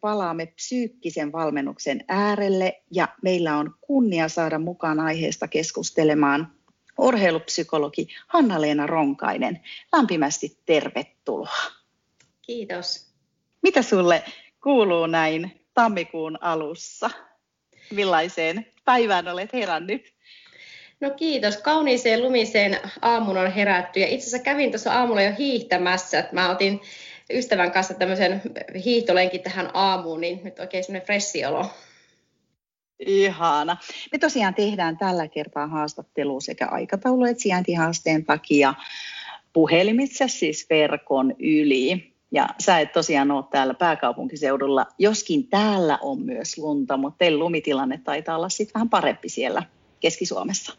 [0.00, 6.52] Palaamme psyykkisen valmennuksen äärelle ja meillä on kunnia saada mukaan aiheesta keskustelemaan
[6.98, 9.60] urheilupsykologi Hanna-Leena Ronkainen.
[9.92, 11.56] Lämpimästi tervetuloa.
[12.42, 13.10] Kiitos.
[13.62, 14.24] Mitä sulle
[14.62, 17.10] kuuluu näin tammikuun alussa?
[17.90, 20.14] Millaiseen päivään olet herännyt?
[21.00, 21.56] No kiitos.
[21.56, 26.18] Kauniiseen lumiseen aamun on herätty ja itse asiassa kävin tuossa aamulla jo hiihtämässä.
[26.18, 26.80] Että mä otin
[27.32, 28.42] ystävän kanssa tämmöisen
[28.84, 31.66] hiihtolenkin tähän aamuun, niin nyt oikein semmoinen fressi olo.
[33.06, 33.76] Ihana.
[34.12, 38.74] Me tosiaan tehdään tällä kertaa haastattelu sekä aikataulu- että sijaintihaasteen takia
[39.52, 42.14] puhelimitse, siis verkon yli.
[42.32, 48.00] Ja sä et tosiaan ole täällä pääkaupunkiseudulla, joskin täällä on myös lunta, mutta teillä lumitilanne
[48.04, 49.62] taitaa olla sitten vähän parempi siellä
[50.00, 50.76] Keski-Suomessa.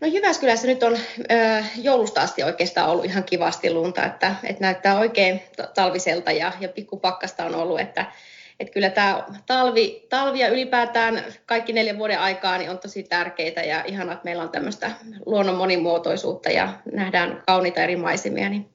[0.00, 4.98] No Jyväskylässä nyt on ö, joulusta asti oikeastaan ollut ihan kivasti lunta, että, että näyttää
[4.98, 5.40] oikein
[5.74, 8.12] talviselta ja, ja pikkupakkasta on ollut, että,
[8.60, 13.60] että kyllä tämä talvi, talvi ja ylipäätään kaikki neljän vuoden aikaa niin on tosi tärkeitä
[13.60, 14.90] ja ihanaa, että meillä on tämmöistä
[15.26, 18.68] luonnon monimuotoisuutta ja nähdään kauniita eri maisemia, niin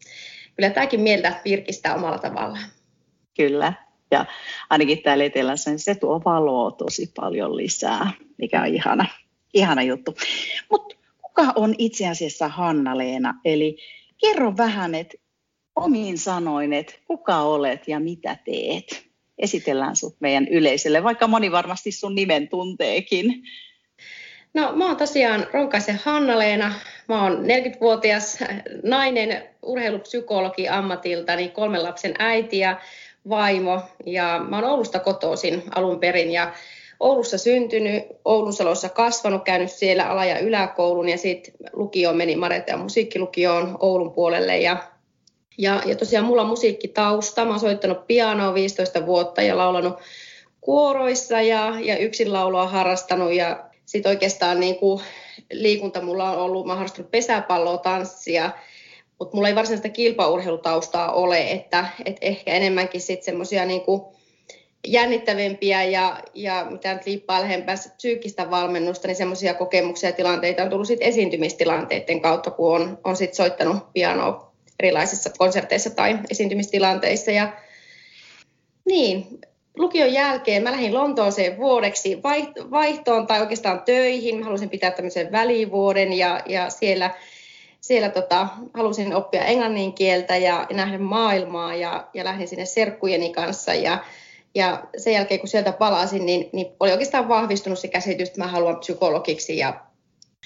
[0.56, 2.66] kyllä tämäkin mieltä virkistää omalla tavallaan.
[3.38, 3.74] Kyllä,
[4.12, 4.26] ja
[4.70, 9.06] ainakin täällä etelässä niin se tuo valoa tosi paljon lisää, mikä on ihana,
[9.54, 10.16] ihana juttu.
[10.72, 10.96] Mutta
[11.36, 13.34] kuka on itse asiassa Hanna-Leena?
[13.46, 13.78] Eli
[14.18, 15.18] kerro vähän, että
[15.76, 19.06] omiin sanoin, että kuka olet ja mitä teet.
[19.38, 23.44] Esitellään sut meidän yleisölle, vaikka moni varmasti sun nimen tunteekin.
[24.54, 26.74] No mä oon tosiaan Ronkaisen Hanna-Leena.
[27.08, 28.38] Mä oon 40-vuotias
[28.84, 32.82] nainen, urheilupsykologi ammatiltani, kolmen lapsen äiti ja
[33.30, 33.82] vaimo.
[34.06, 36.54] Ja mä oon Oulusta kotoisin alun perin ja
[37.04, 42.78] Oulussa syntynyt, Oulunsalossa kasvanut, käynyt siellä ala- ja yläkoulun ja sitten lukio meni Mareta ja
[42.78, 44.78] musiikkilukioon Oulun puolelle ja
[45.58, 47.46] ja, ja tosiaan mulla on musiikkitausta.
[47.46, 49.94] Mä oon soittanut pianoa 15 vuotta ja laulanut
[50.62, 53.34] kuoroissa ja, ja yksin laulua harrastanut.
[53.34, 55.02] Ja sitten oikeastaan niin kuin
[55.52, 58.52] liikunta mulla on ollut, mä oon harrastanut pesäpalloa, tanssia,
[59.20, 64.02] mutta mulla ei varsinaista kilpaurheilutaustaa ole, että et ehkä enemmänkin sitten semmoisia niin kuin
[64.88, 70.70] jännittävimpiä ja, ja mitä nyt liippaa lähempää psyykkistä valmennusta, niin semmoisia kokemuksia ja tilanteita on
[70.70, 77.32] tullut sitten esiintymistilanteiden kautta, kun on, on sitten soittanut pianoa erilaisissa konserteissa tai esiintymistilanteissa.
[77.32, 77.54] Ja,
[78.86, 79.42] niin,
[79.78, 82.20] lukion jälkeen mä lähdin Lontooseen vuodeksi
[82.72, 84.40] vaihtoon tai oikeastaan töihin.
[84.40, 87.12] Mä halusin pitää tämmöisen välivuoden ja, ja siellä,
[87.82, 93.34] siellä tota, halusin oppia englannin kieltä ja, ja nähdä maailmaa ja, ja lähdin sinne serkkujeni
[93.34, 94.04] kanssa ja
[94.56, 98.48] ja sen jälkeen, kun sieltä palasin, niin, niin oli oikeastaan vahvistunut se käsitys, että mä
[98.48, 99.82] haluan psykologiksi ja,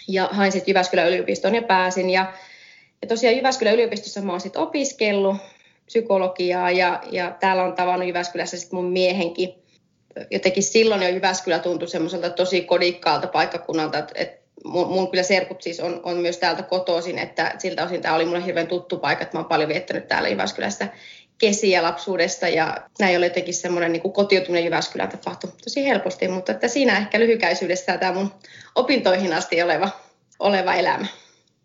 [0.08, 2.10] ja hain sitten Jyväskylän yliopistoon ja pääsin.
[2.10, 2.34] Ja,
[3.02, 5.38] ja tosiaan Jyväskylän yliopistossa mä oon sitten opiskellut
[5.86, 9.54] psykologiaa ja, ja täällä on tavannut Jyväskylässä sitten mun miehenkin.
[10.32, 15.62] Jotenkin silloin jo Jyväskylä tuntui semmoiselta tosi kodikkaalta paikkakunnalta, että, että mun, mun kyllä serkut
[15.62, 19.24] siis on, on myös täältä kotoisin, että siltä osin tämä oli mulle hirveän tuttu paikka,
[19.24, 20.88] että mä oon paljon viettänyt täällä Jyväskylässä
[21.38, 26.68] kesiä lapsuudesta ja näin oli jotenkin semmoinen niin kotiutuminen Jyväskylään tapahtui tosi helposti, mutta että
[26.68, 28.32] siinä ehkä lyhykäisyydessä tämä mun
[28.76, 29.90] opintoihin asti oleva,
[30.40, 31.06] oleva elämä.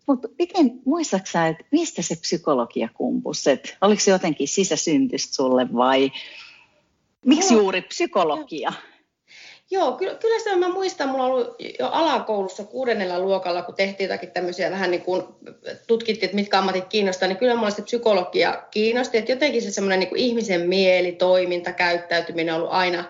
[0.07, 3.51] Mutta miten, muistatko että mistä se psykologia kumpusi?
[3.51, 6.11] Et oliko se jotenkin sisäsyntystä sulle vai
[7.25, 8.73] miksi juuri psykologia?
[9.73, 14.31] Joo, kyllä, kyllä sitä mä muistan, mulla ollut jo alakoulussa kuudennella luokalla, kun tehtiin jotakin
[14.31, 15.23] tämmöisiä vähän niin kuin
[15.87, 19.99] tutkittiin, että mitkä ammatit kiinnostaa, niin kyllä mulla se psykologia kiinnosti, että jotenkin se semmoinen
[19.99, 23.03] niin ihmisen mieli, toiminta, käyttäytyminen on ollut aina,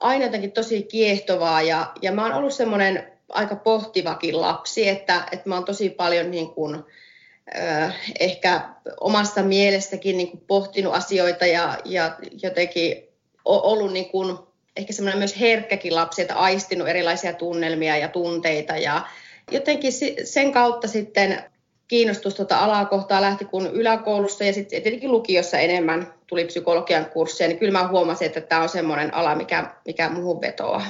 [0.00, 1.62] aina jotenkin tosi kiehtovaa.
[1.62, 6.30] Ja, ja mä oon ollut semmoinen aika pohtivakin lapsi, että, että mä oon tosi paljon
[6.30, 6.84] niin kuin,
[7.58, 8.60] äh, ehkä
[9.00, 13.08] omassa mielessäkin niin kuin pohtinut asioita ja, ja jotenkin
[13.44, 14.38] ollut niin kuin,
[14.76, 19.06] ehkä semmoinen myös herkkäkin lapsi, että aistinut erilaisia tunnelmia ja tunteita ja
[19.50, 19.92] jotenkin
[20.24, 21.44] sen kautta sitten
[21.88, 27.48] kiinnostus tuota alaa kohtaa lähti kun yläkoulussa ja sitten tietenkin lukiossa enemmän tuli psykologian kursseja,
[27.48, 30.86] niin kyllä mä huomasin, että tämä on semmoinen ala, mikä, mikä muuhun vetoaa.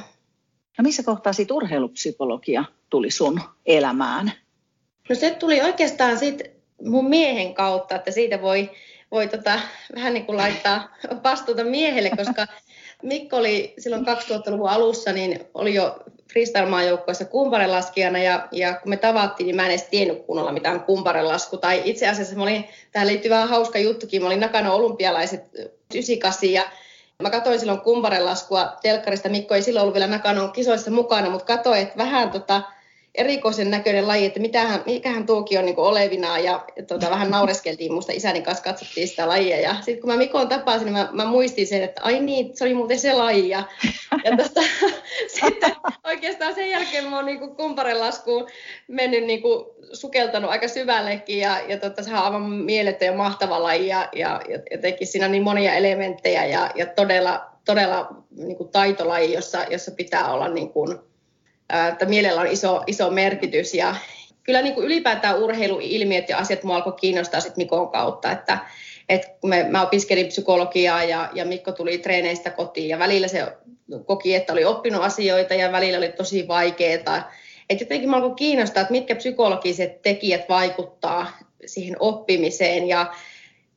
[0.78, 4.32] No missä kohtaa sitten urheilupsykologia tuli sun elämään?
[5.08, 6.50] No se tuli oikeastaan sitten
[6.82, 8.70] mun miehen kautta, että siitä voi,
[9.10, 9.60] voi tota,
[9.94, 12.46] vähän niin kuin laittaa vastuuta miehelle, koska
[13.02, 15.96] Mikko oli silloin 2000-luvun alussa, niin oli jo
[16.32, 21.56] freestyle-maajoukkoissa kumparelaskijana ja, ja kun me tavattiin, niin mä en edes tiennyt kunnolla mitään kumparelasku.
[21.56, 25.44] Tai itse asiassa mä olin, tähän liittyy vähän hauska juttukin, mä olin Nakano olympialaiset
[25.94, 26.62] 98 ja
[27.22, 29.28] Mä katsoin silloin kumparenlaskua telkkarista.
[29.28, 32.62] Mikko ei silloin ollut vielä Nakanon kisoissa mukana, mutta katsoin, että vähän tota,
[33.14, 36.44] erikoisen näköinen laji, että mitähän, mikähän tuokin on niin olevinaan.
[36.44, 39.60] Ja tota, vähän naureskeltiin musta isäni kanssa, katsottiin sitä lajia.
[39.60, 42.64] Ja sitten kun mä Mikon tapasin, niin mä, mä muistin sen, että ai niin, se
[42.64, 43.48] oli muuten se laji.
[43.48, 43.64] Ja,
[44.24, 44.60] ja tota,
[45.40, 48.46] sitten oikeastaan sen jälkeen mä oon niin kumparenlaskuun
[48.88, 51.38] mennyt niin kuin, sukeltanut aika syvällekin.
[51.38, 53.88] Ja, ja tota, sehän on aivan mieletön ja mahtava laji.
[53.88, 58.68] Ja, ja, ja jotenkin siinä on niin monia elementtejä ja, ja todella, todella niin kuin
[58.68, 60.98] taitolaji, jossa, jossa pitää olla niin kuin,
[61.92, 63.94] että mielellä on iso, iso merkitys ja
[64.42, 68.58] kyllä niin kuin ylipäätään urheiluilmiöt ja asiat mua alkoi kiinnostaa sit Mikon kautta, että,
[69.40, 73.46] kun me, mä opiskelin psykologiaa ja, ja Mikko tuli treeneistä kotiin ja välillä se
[74.04, 77.32] koki, että oli oppinut asioita ja välillä oli tosi vaikeaa.
[77.70, 83.14] Että jotenkin mä alkoi kiinnostaa, että mitkä psykologiset tekijät vaikuttaa siihen oppimiseen ja,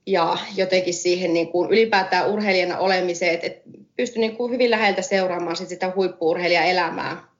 [0.05, 5.01] ja jotenkin siihen niin kuin ylipäätään urheilijana olemiseen, että, että pystyi niin kuin hyvin läheltä
[5.01, 7.34] seuraamaan sit sitä huippuurheilijaelämää.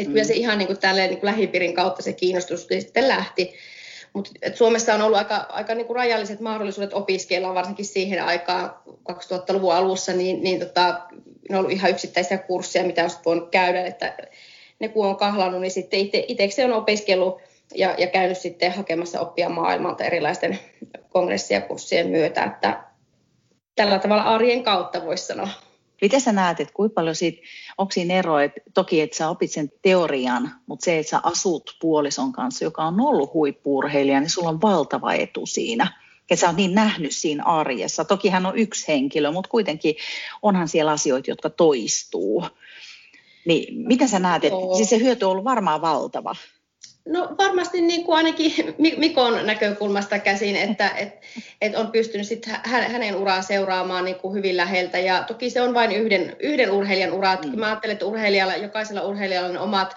[0.00, 0.12] Että mm.
[0.12, 3.54] kyllä se ihan niin kuin tälleen, niin kuin lähipiirin kautta se kiinnostus sitten lähti.
[4.12, 8.74] Mutta Suomessa on ollut aika, aika niin kuin rajalliset mahdollisuudet opiskella, varsinkin siihen aikaan
[9.12, 11.00] 2000-luvun alussa, niin, niin tota,
[11.48, 13.86] ne on ollut ihan yksittäisiä kursseja, mitä on voinut käydä.
[13.86, 14.16] Että
[14.78, 17.40] ne kun on kahlannut, niin sitten itse on opiskellut
[17.74, 20.58] ja, ja käynyt sitten hakemassa oppia maailmalta erilaisten
[21.08, 22.44] kongressien ja kurssien myötä.
[22.44, 22.82] Että
[23.74, 25.48] tällä tavalla arjen kautta voisi sanoa.
[26.00, 27.42] Miten sä näet, että kuinka paljon siitä,
[27.78, 31.76] onko siinä ero, että toki että sä opit sen teorian, mutta se, että sä asut
[31.80, 36.00] puolison kanssa, joka on ollut huippuurheilija, niin sulla on valtava etu siinä.
[36.30, 38.04] Ja sä oot niin nähnyt siinä arjessa.
[38.04, 39.94] Toki hän on yksi henkilö, mutta kuitenkin
[40.42, 42.44] onhan siellä asioita, jotka toistuu.
[43.44, 46.36] Niin, mitä sä näet, että siis se hyöty on ollut varmaan valtava.
[47.04, 48.52] No varmasti niin kuin ainakin
[48.96, 51.20] Mikon näkökulmasta käsin, että et,
[51.60, 54.98] et on pystynyt sit hänen uraa seuraamaan niin kuin hyvin läheltä.
[54.98, 57.36] Ja toki se on vain yhden, yhden urheilijan ura.
[57.36, 57.60] Mm.
[57.60, 59.96] Mä ajattelen, että urheilijalla, jokaisella urheilijalla on omat,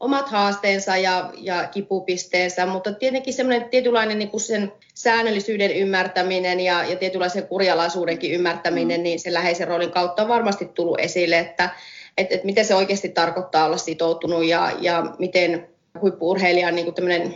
[0.00, 6.84] omat haasteensa ja, ja kipupisteensä, mutta tietenkin semmoinen tietynlainen niin kuin sen säännöllisyyden ymmärtäminen ja,
[6.84, 9.04] ja tietynlaisen kurjalaisuudenkin ymmärtäminen, mm.
[9.04, 11.70] niin sen läheisen roolin kautta on varmasti tullut esille, että
[12.18, 15.68] et, et miten se oikeasti tarkoittaa olla sitoutunut ja, ja miten
[16.02, 17.34] huippuurheilijan niin tämmöinen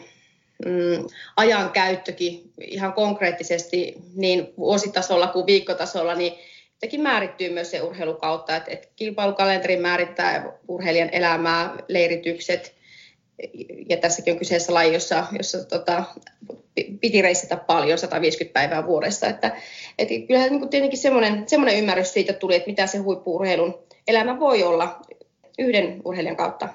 [0.67, 1.07] mm,
[1.37, 6.33] ajankäyttökin ihan konkreettisesti niin vuositasolla kuin viikkotasolla, niin
[6.79, 12.75] sekin määrittyy myös se urheilukautta, että, että kilpailukalenteri määrittää urheilijan elämää, leiritykset,
[13.89, 16.05] ja tässäkin on kyseessä laji, jossa, jossa tota,
[17.01, 19.27] piti reissata paljon, 150 päivää vuodessa.
[19.27, 19.57] Että,
[19.99, 24.63] et kyllähän niin tietenkin semmoinen, semmoinen ymmärrys siitä tuli, että mitä se huippuurheilun elämä voi
[24.63, 25.01] olla
[25.59, 26.69] yhden urheilijan kautta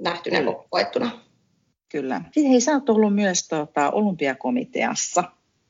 [0.00, 0.38] nähtynä
[0.70, 1.23] koettuna.
[1.94, 2.20] Kyllä.
[2.36, 5.24] Hei, sä oot ollut myös tota, olympiakomiteassa,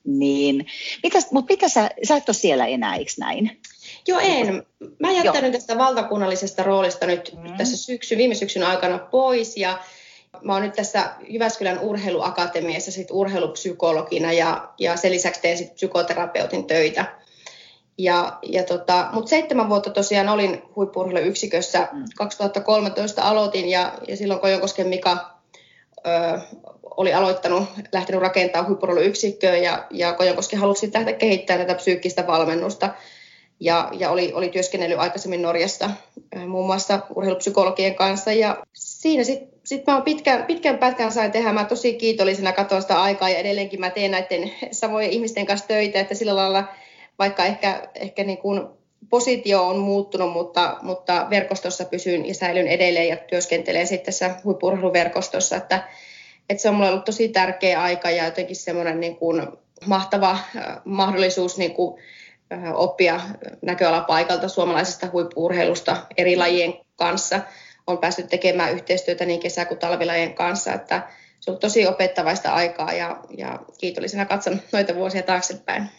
[0.04, 0.66] niin,
[1.02, 3.60] mitäs, mutta mitä sä, sä et ole siellä enää, eikö näin?
[4.08, 4.66] Joo, en.
[4.98, 7.56] Mä jättänyt tästä valtakunnallisesta roolista nyt mm.
[7.56, 9.78] tässä syksy, viime syksyn aikana pois ja
[10.42, 16.64] mä oon nyt tässä Jyväskylän urheiluakatemiassa sit urheilupsykologina ja, ja sen lisäksi teen sit psykoterapeutin
[16.66, 17.19] töitä.
[17.98, 21.88] Ja, ja tota, mutta seitsemän vuotta tosiaan olin huippurheiluyksikössä.
[21.93, 22.04] Mm.
[22.16, 25.33] 2013 aloitin ja, ja silloin Kojonkosken Mika
[26.06, 26.41] ö,
[26.96, 32.94] oli aloittanut, lähtenyt rakentamaan huippurheiluyksikköä ja, ja Kojonkoski halusi lähteä kehittämään tätä psyykkistä valmennusta.
[33.61, 35.91] Ja, ja oli, oli työskennellyt aikaisemmin Norjassa
[36.46, 41.65] muun muassa urheilupsykologien kanssa ja siinä sitten sit mä pitkän, pitkän pätkän sain tehdä, mä
[41.65, 46.15] tosi kiitollisena katsoin sitä aikaa ja edelleenkin mä teen näiden samojen ihmisten kanssa töitä, että
[46.15, 46.65] sillä lailla
[47.19, 48.69] vaikka ehkä, ehkä niin kuin
[49.11, 55.56] positio on muuttunut, mutta, mutta verkostossa pysyn ja säilyn edelleen ja työskentelen sitten tässä huippurheiluverkostossa,
[55.56, 55.89] että,
[56.51, 59.46] että se on mulle ollut tosi tärkeä aika ja jotenkin semmoinen niin kuin
[59.87, 60.41] mahtava äh,
[60.84, 62.03] mahdollisuus niin kuin,
[62.53, 63.20] äh, oppia
[63.63, 67.41] näköalapaikalta suomalaisesta huippuurheilusta eri lajien kanssa.
[67.87, 71.08] On päässyt tekemään yhteistyötä niin kesä- kuin talvilajien kanssa, että
[71.41, 75.91] se on tosi opettavaista aikaa ja, ja kiitollisena katson noita vuosia taaksepäin.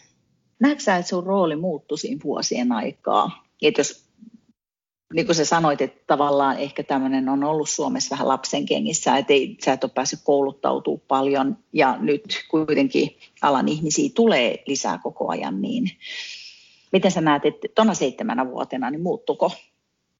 [0.60, 3.44] Näetkö sä, että sun rooli muuttui siinä vuosien aikaa?
[3.62, 4.04] Että jos,
[5.14, 9.32] niin kuin sä sanoit, että tavallaan ehkä tämmöinen on ollut Suomessa vähän lapsen kengissä, että
[9.32, 15.28] ei, sä et ole päässyt kouluttautumaan paljon ja nyt kuitenkin alan ihmisiä tulee lisää koko
[15.28, 15.90] ajan, niin
[16.92, 19.52] miten sä näet, että tuona seitsemänä vuotena, niin muuttuko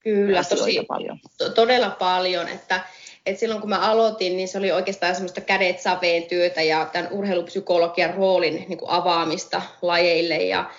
[0.06, 1.18] Kyllä, tosi, paljon?
[1.54, 2.84] todella paljon, että
[3.26, 7.12] et silloin kun mä aloitin, niin se oli oikeastaan semmoista kädet saveen työtä ja tämän
[7.12, 10.36] urheilupsykologian roolin niin kuin avaamista lajeille.
[10.36, 10.70] Ja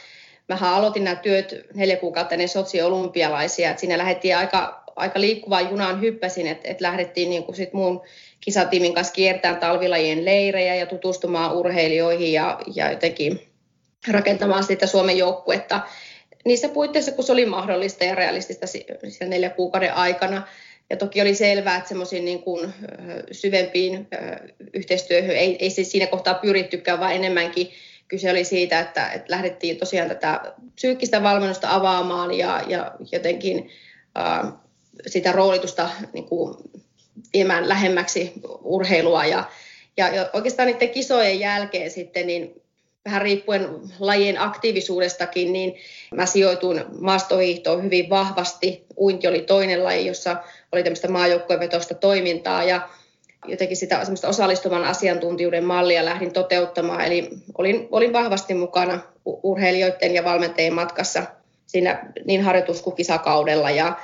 [0.48, 6.02] mähän aloitin nämä työt neljä kuukautta ennen sotsi-olympialaisia, että siinä lähdettiin aika, aika liikkuvaan junaan
[6.02, 8.02] hyppäsin, että, että lähdettiin niin kuin sit mun
[8.40, 13.42] kisatiimin kanssa kiertämään talvilajien leirejä ja tutustumaan urheilijoihin ja, ja jotenkin
[14.12, 15.82] rakentamaan sitä Suomen joukkuetta
[16.46, 20.48] niissä puitteissa, kun se oli mahdollista ja realistista siellä neljä kuukauden aikana.
[20.90, 22.74] Ja toki oli selvää, että semmoisiin niin kuin
[23.32, 24.08] syvempiin
[24.74, 27.72] yhteistyöhön ei, ei siinä kohtaa pyrittykään, vaan enemmänkin
[28.08, 33.70] kyse oli siitä, että, että lähdettiin tosiaan tätä psyykkistä valmennusta avaamaan ja, ja jotenkin
[34.18, 34.54] äh,
[35.08, 36.56] sitä roolitusta niin kuin
[37.34, 39.26] viemään lähemmäksi urheilua.
[39.26, 39.44] Ja,
[39.98, 42.62] ja, ja oikeastaan niiden kisojen jälkeen sitten, niin
[43.08, 45.76] vähän riippuen lajien aktiivisuudestakin, niin
[46.16, 48.86] mä sijoituin maastohiihtoon hyvin vahvasti.
[48.98, 50.36] Uinti oli toinen laji, jossa
[50.72, 52.90] oli tämmöistä maajoukkuevetosta toimintaa ja
[53.46, 57.06] jotenkin sitä semmoista osallistuvan asiantuntijuuden mallia lähdin toteuttamaan.
[57.06, 61.24] Eli olin, olin vahvasti mukana urheilijoiden ja valmentajien matkassa
[61.66, 63.72] siinä niin harjoitus- kuin kisakaudella.
[63.72, 63.98] Ja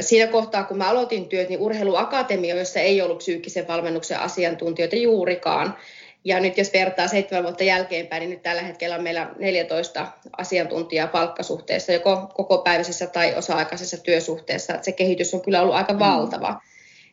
[0.00, 5.76] siinä kohtaa, kun mä aloitin työt, niin urheiluakatemio, jossa ei ollut psyykkisen valmennuksen asiantuntijoita juurikaan,
[6.24, 10.06] ja nyt jos vertaa seitsemän vuotta jälkeenpäin, niin nyt tällä hetkellä on meillä 14
[10.38, 14.78] asiantuntijaa palkkasuhteessa, joko kokopäiväisessä tai osa-aikaisessa työsuhteessa.
[14.82, 15.98] se kehitys on kyllä ollut aika mm.
[15.98, 16.60] valtava.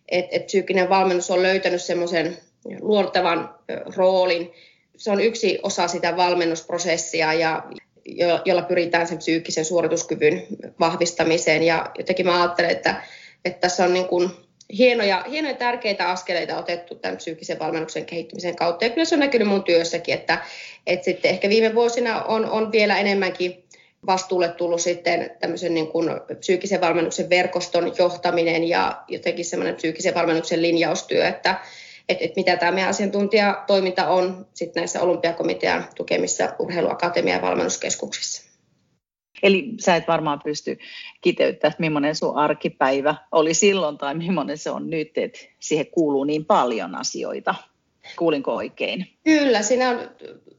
[0.07, 2.37] Et, et psyykkinen valmennus on löytänyt semmoisen
[2.79, 3.55] luontavan
[3.95, 4.51] roolin.
[4.97, 7.63] Se on yksi osa sitä valmennusprosessia, ja
[8.05, 10.43] jo, jolla pyritään sen psyykkisen suorituskyvyn
[10.79, 11.63] vahvistamiseen.
[11.63, 13.03] Ja jotenkin mä ajattelen, että,
[13.45, 14.29] että tässä on niin kuin
[14.77, 18.85] hienoja, hienoja tärkeitä askeleita otettu tämän psyykkisen valmennuksen kehittymisen kautta.
[18.85, 20.39] Ja kyllä se on näkynyt mun työssäkin, että,
[20.87, 23.63] että sitten ehkä viime vuosina on, on vielä enemmänkin
[24.05, 26.09] vastuulle tullut sitten tämmöisen niin kuin
[26.39, 31.59] psyykkisen valmennuksen verkoston johtaminen ja jotenkin semmoinen psyykkisen valmennuksen linjaustyö, että,
[32.09, 38.46] että, että mitä tämä meidän asiantuntijatoiminta on sitten näissä olympiakomitean tukemissa urheiluakatemia- valmennuskeskuksissa.
[39.43, 40.77] Eli sä et varmaan pysty
[41.21, 46.23] kiteyttämään, että millainen sun arkipäivä oli silloin tai millainen se on nyt, että siihen kuuluu
[46.23, 47.55] niin paljon asioita.
[48.15, 49.07] Kuulinko oikein?
[49.23, 49.99] Kyllä, siinä on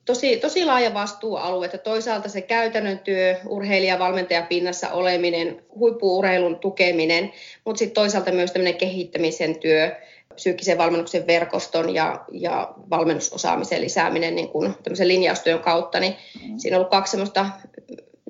[0.05, 7.33] tosi, tosi laaja vastuualue, että toisaalta se käytännön työ, urheilija, valmentaja pinnassa oleminen, huippuurheilun tukeminen,
[7.65, 9.97] mutta sitten toisaalta myös tämmöinen kehittämisen työ,
[10.35, 16.59] psyykkisen valmennuksen verkoston ja, ja valmennusosaamisen lisääminen niin kuin linjaustyön kautta, niin mm.
[16.59, 17.47] siinä on ollut kaksi semmoista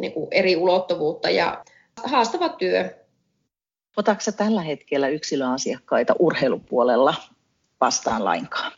[0.00, 1.64] niin kuin eri ulottuvuutta ja
[2.04, 3.04] haastava työ.
[3.96, 7.14] Otatko tällä hetkellä yksilöasiakkaita urheilupuolella
[7.80, 8.72] vastaan lainkaan?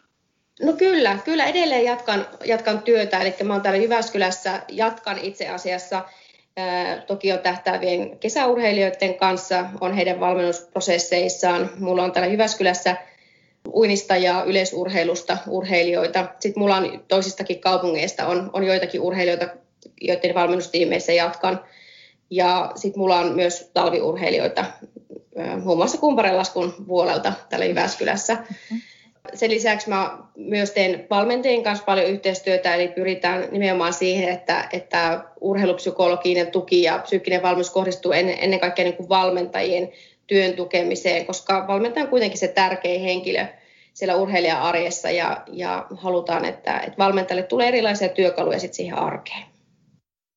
[0.62, 3.20] No kyllä, kyllä edelleen jatkan, jatkan työtä.
[3.20, 6.04] Eli mä oon täällä Jyväskylässä, jatkan itse asiassa
[7.06, 11.70] toki on tähtäävien kesäurheilijoiden kanssa, on heidän valmennusprosesseissaan.
[11.78, 12.96] Mulla on täällä Jyväskylässä
[13.72, 16.28] uinista ja yleisurheilusta urheilijoita.
[16.40, 19.48] Sitten mulla on toisistakin kaupungeista on, on joitakin urheilijoita
[20.00, 21.60] joiden valmennustiimeissä jatkan.
[22.30, 24.64] Ja sitten mulla on myös talviurheilijoita,
[25.62, 28.34] muun muassa kumparenlaskun puolelta täällä Jyväskylässä.
[28.34, 28.80] Mm-hmm.
[29.34, 35.24] Sen lisäksi mä myös teen valmentajien kanssa paljon yhteistyötä, eli pyritään nimenomaan siihen, että, että
[35.40, 39.92] urheilupsykologinen tuki ja psyykkinen valmennus kohdistuu ennen, ennen kaikkea niin kuin valmentajien
[40.26, 43.46] työn tukemiseen, koska valmentaja on kuitenkin se tärkein henkilö
[43.94, 49.42] siellä urheilija-arjessa ja, ja halutaan, että, että valmentajalle tulee erilaisia työkaluja sit siihen arkeen.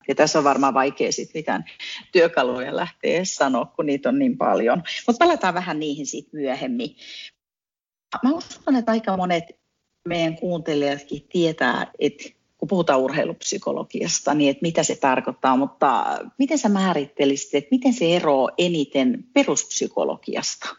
[0.08, 1.66] Ja tässä on varmaan vaikea sitten mitään
[2.12, 4.84] työkaluja lähteä sanoa, kun niitä on niin paljon.
[5.08, 6.96] Mutta palataan vähän niihin sitten myöhemmin.
[8.24, 9.44] Mä uskon, että aika monet
[10.08, 16.70] meidän kuuntelijatkin tietää, että kun puhutaan urheilupsykologiasta, niin että mitä se tarkoittaa, mutta miten sä
[16.70, 20.76] määrittelisit, että miten se eroaa eniten peruspsykologiasta?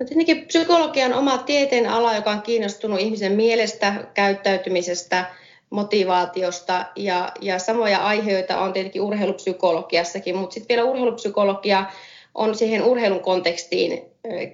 [0.00, 5.24] No tietenkin psykologia on oma tieteen ala, joka on kiinnostunut ihmisen mielestä, käyttäytymisestä–
[5.70, 6.86] motivaatiosta.
[6.96, 11.86] Ja, ja samoja aiheita on tietenkin urheilupsykologiassakin, mutta sitten vielä urheilupsykologia
[12.34, 14.02] on siihen urheilun kontekstiin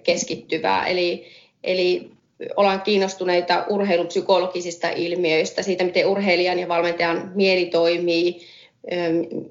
[0.03, 1.27] keskittyvää, eli,
[1.65, 2.11] eli
[2.57, 8.41] ollaan kiinnostuneita urheilupsykologisista ilmiöistä, siitä miten urheilijan ja valmentajan mieli toimii,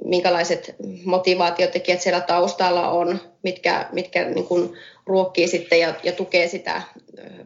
[0.05, 0.75] minkälaiset
[1.05, 4.73] motivaatiotekijät siellä taustalla on, mitkä, mitkä niin kuin
[5.05, 6.81] ruokkii sitten ja, ja tukee sitä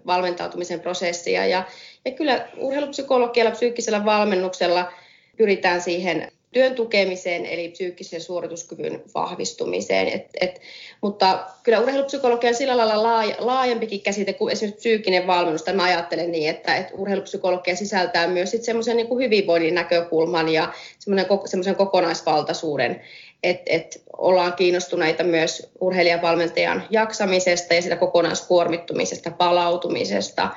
[0.06, 1.46] valmentautumisen prosessia.
[1.46, 1.64] Ja,
[2.06, 4.92] ja kyllä urheilupsykologialla, psyykkisellä valmennuksella
[5.38, 10.08] pyritään siihen työn tukemiseen, eli psyykkisen suorituskyvyn vahvistumiseen.
[10.08, 10.62] Et, et,
[11.02, 15.66] mutta kyllä urheilupsykologia on sillä lailla laaja, laajempikin käsite kuin esimerkiksi psyykkinen valmennus.
[15.74, 23.02] Mä ajattelen niin, että, että urheilupsykologia sisältää myös semmoisen niin hyvinvoinnin näkökulman ja semmoisen kokonaisvaltaisuuden.
[23.46, 30.50] Että et ollaan kiinnostuneita myös urheilijavalmentajan jaksamisesta ja sitä kokonaiskuormittumisesta, palautumisesta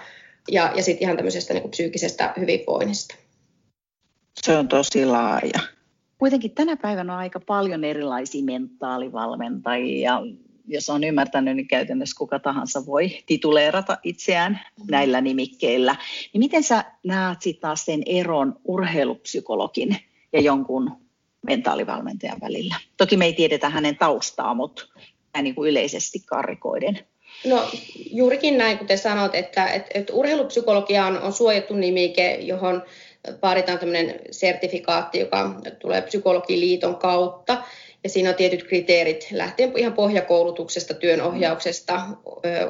[0.50, 3.14] ja, ja sitten ihan tämmöisestä niin psyykkisestä hyvinvoinnista.
[4.42, 5.61] Se on tosi laaja.
[6.18, 10.23] Kuitenkin tänä päivänä on aika paljon erilaisia mentaalivalmentajia.
[10.66, 15.97] Jos on ymmärtänyt, niin käytännössä kuka tahansa voi tituleerata itseään näillä nimikkeillä.
[16.33, 19.97] Niin miten sä näet sitten taas sen eron urheilupsykologin
[20.33, 21.07] ja jonkun
[21.47, 22.75] mentaalivalmentajan välillä?
[22.97, 24.85] Toki me ei tiedetä hänen taustaa, mutta
[25.42, 26.99] niin kuin yleisesti karikoiden.
[27.45, 27.68] No
[28.11, 32.83] juurikin näin, kuten sanot, että, että, että urheilupsykologia on, on suojattu nimike, johon
[33.42, 37.62] vaaditaan tämmöinen sertifikaatti, joka tulee psykologiliiton kautta.
[38.04, 42.00] Ja siinä on tietyt kriteerit lähtien ihan pohjakoulutuksesta, työnohjauksesta,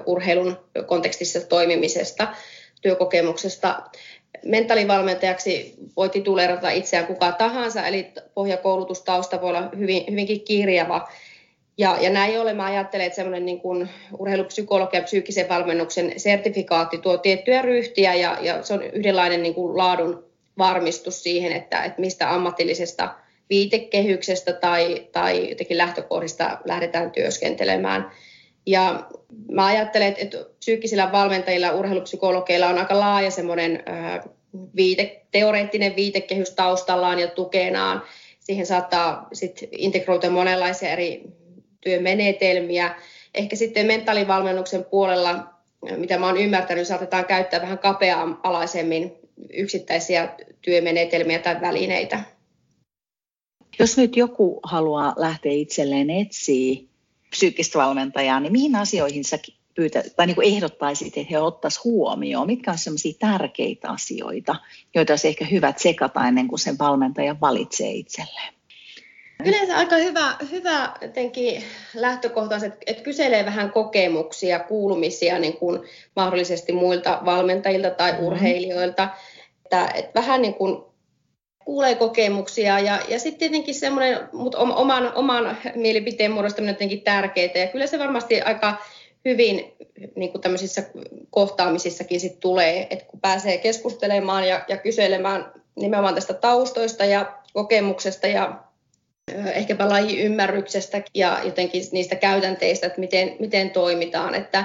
[0.06, 0.56] urheilun
[0.86, 2.28] kontekstissa toimimisesta,
[2.82, 3.82] työkokemuksesta.
[4.44, 11.08] Mentaalivalmentajaksi voi tituleerata itseään kuka tahansa, eli pohjakoulutustausta voi olla hyvin, hyvinkin kirjava.
[11.78, 17.18] Ja, ja näin ollen mä ajattelen, että semmoinen niin kuin urheilupsykologian psyykkisen valmennuksen sertifikaatti tuo
[17.18, 20.24] tiettyjä ryhtiä ja, ja se on yhdenlainen niin kuin laadun
[20.58, 23.14] varmistus siihen, että, että mistä ammatillisesta
[23.50, 28.10] viitekehyksestä tai, tai jotenkin lähtökohdista lähdetään työskentelemään.
[28.68, 29.08] Ja
[29.50, 33.82] mä ajattelen, että psyykkisillä valmentajilla, urheilupsykologeilla on aika laaja semmoinen
[34.76, 38.02] viite, teoreettinen viitekehys taustallaan ja tukenaan.
[38.40, 41.22] Siihen saattaa sit integroitua monenlaisia eri
[41.80, 42.94] työmenetelmiä.
[43.34, 45.44] Ehkä sitten mentaalivalmennuksen puolella,
[45.96, 49.12] mitä mä oon ymmärtänyt, saatetaan käyttää vähän kapea-alaisemmin
[49.52, 52.22] yksittäisiä työmenetelmiä tai välineitä.
[53.78, 56.87] Jos nyt joku haluaa lähteä itselleen etsiä
[57.30, 59.38] psyykkistä valmentajaa, niin mihin asioihin sä
[59.74, 62.46] pyytä, tai niin kuin ehdottaisit, että he ottaisivat huomioon?
[62.46, 64.56] Mitkä ovat sellaisia tärkeitä asioita,
[64.94, 68.54] joita olisi ehkä hyvä tsekata ennen kuin sen valmentajan valitsee itselleen?
[69.44, 75.80] Yleensä aika hyvä, hyvä jotenkin lähtökohtaiset, että kyselee vähän kokemuksia, kuulumisia niin kuin
[76.16, 78.26] mahdollisesti muilta valmentajilta tai mm-hmm.
[78.26, 79.08] urheilijoilta.
[79.64, 80.87] Että, että vähän niin kuin
[81.68, 87.50] kuulee kokemuksia ja, ja sitten tietenkin semmoinen, mutta oman, oman mielipiteen muodostaminen on jotenkin tärkeää.
[87.54, 88.76] Ja kyllä se varmasti aika
[89.24, 89.72] hyvin
[90.16, 90.82] niin kuin tämmöisissä
[91.30, 98.26] kohtaamisissakin sit tulee, että kun pääsee keskustelemaan ja, ja kyselemään nimenomaan tästä taustoista ja kokemuksesta
[98.26, 98.60] ja
[99.54, 104.34] ehkäpä lajiymmärryksestä ja jotenkin niistä käytänteistä, että miten, miten toimitaan.
[104.34, 104.64] Että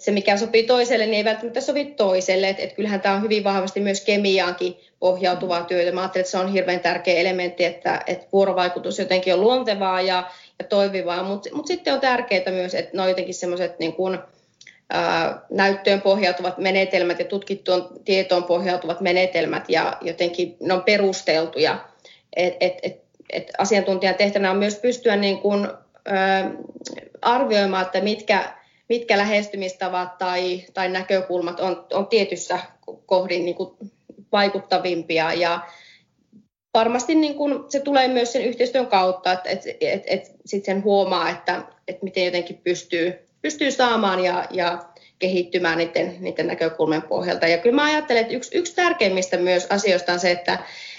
[0.00, 2.48] se, mikä sopii toiselle, niin ei välttämättä sovi toiselle.
[2.48, 5.92] Että, että kyllähän tämä on hyvin vahvasti myös kemiaankin pohjautuvaa työtä.
[5.92, 10.30] Mä ajattelen, että se on hirveän tärkeä elementti, että, että vuorovaikutus jotenkin on luontevaa ja,
[10.58, 14.18] ja toimivaa, mutta mut sitten on tärkeää myös, että ne on jotenkin semmoiset niin kuin,
[14.90, 21.88] ää, näyttöön pohjautuvat menetelmät ja tutkittuun tietoon pohjautuvat menetelmät ja jotenkin ne on perusteltuja.
[22.36, 25.70] Et, et, et että asiantuntijan tehtävänä on myös pystyä niin kuin, ö,
[27.22, 28.54] arvioimaan, että mitkä,
[28.88, 32.58] mitkä lähestymistavat tai, tai näkökulmat on, on tietyssä
[33.06, 33.76] kohdin niin kuin
[34.32, 35.60] vaikuttavimpia ja
[36.74, 40.84] varmasti niin kuin se tulee myös sen yhteistyön kautta, että et, et, et sitten sen
[40.84, 44.84] huomaa, että et miten jotenkin pystyy, pystyy saamaan ja, ja
[45.18, 47.46] kehittymään niiden, niiden näkökulmien pohjalta.
[47.46, 50.58] Ja kyllä mä ajattelen, että yksi, yksi tärkeimmistä myös asioista on se, että,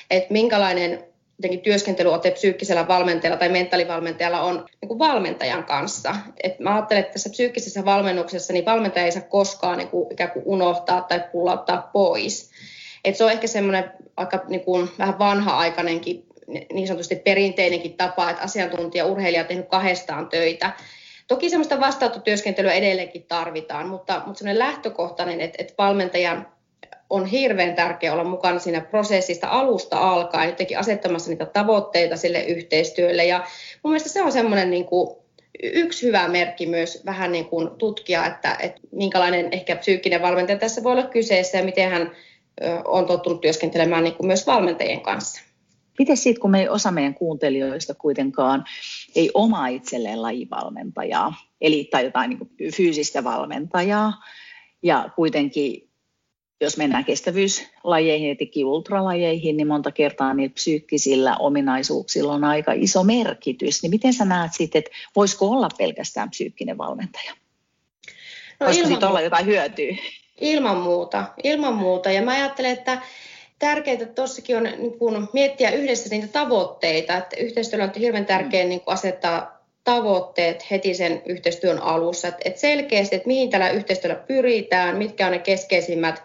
[0.09, 1.03] että minkälainen
[1.37, 6.15] jotenkin työskentelyote psyykkisellä valmentajalla tai mentaalivalmentajalla on niin kuin valmentajan kanssa.
[6.43, 10.31] Et mä ajattelen, että tässä psyykkisessä valmennuksessa niin valmentaja ei saa koskaan niin kuin, ikään
[10.31, 12.51] kuin unohtaa tai pullauttaa pois.
[13.03, 16.25] Et se on ehkä semmoinen aika niin kuin, vähän vanha-aikainenkin,
[16.73, 20.71] niin sanotusti perinteinenkin tapa, että asiantuntija urheilija on tehnyt kahdestaan töitä.
[21.27, 26.54] Toki semmoista vastaanottotyöskentelyä edelleenkin tarvitaan, mutta, mutta semmoinen lähtökohtainen, että, että valmentajan
[27.09, 33.25] on hirveän tärkeää olla mukana siinä prosessista alusta alkaen, jotenkin asettamassa niitä tavoitteita sille yhteistyölle.
[33.25, 33.45] Ja
[33.83, 35.17] mun mielestä se on semmoinen niin kuin
[35.63, 40.83] yksi hyvä merkki myös vähän niin kuin tutkia, että, että minkälainen ehkä psyykkinen valmentaja tässä
[40.83, 42.11] voi olla kyseessä ja miten hän
[42.85, 45.41] on tottunut työskentelemään niin kuin myös valmentajien kanssa.
[45.99, 48.63] Miten sitten, kun me osa meidän kuuntelijoista kuitenkaan
[49.15, 54.13] ei oma itselleen lajivalmentajaa, eli tai jotain niin fyysistä valmentajaa,
[54.83, 55.84] ja kuitenkin
[56.61, 63.83] jos mennään kestävyyslajeihin, etenkin ultralajeihin, niin monta kertaa niillä psyykkisillä ominaisuuksilla on aika iso merkitys.
[63.83, 67.31] Niin miten sä näet sitten, että voisiko olla pelkästään psyykkinen valmentaja?
[68.59, 69.95] No, voisiko siitä olla jotain hyötyä?
[70.41, 72.11] Ilman muuta, ilman muuta.
[72.11, 73.01] Ja mä ajattelen, että
[73.59, 77.17] tärkeää tuossakin on niin kun miettiä yhdessä niitä tavoitteita.
[77.17, 82.27] Että yhteistyöllä on hirveän tärkeää niin asettaa tavoitteet heti sen yhteistyön alussa.
[82.27, 86.23] Että selkeästi, että mihin tällä yhteistyöllä pyritään, mitkä on ne keskeisimmät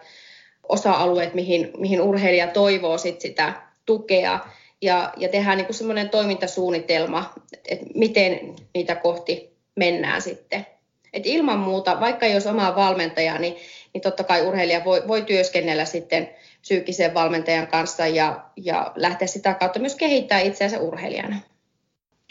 [0.71, 3.53] osa-alueet, mihin, mihin urheilija toivoo sit sitä
[3.85, 4.39] tukea.
[4.81, 7.33] ja, ja tehdään niin semmoinen toimintasuunnitelma,
[7.69, 8.39] että miten
[8.73, 10.65] niitä kohti mennään sitten.
[11.13, 13.55] Et ilman muuta, vaikka jos oma valmentaja, niin,
[13.93, 16.29] niin totta kai urheilija voi, voi työskennellä sitten
[16.61, 21.35] psyykkisen valmentajan kanssa ja, ja lähteä sitä kautta myös kehittää itseänsä urheilijana.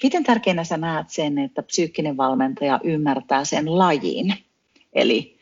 [0.02, 4.34] Miten tärkeänä sä näet sen, että psyykkinen valmentaja ymmärtää sen lajin?
[4.92, 5.39] Eli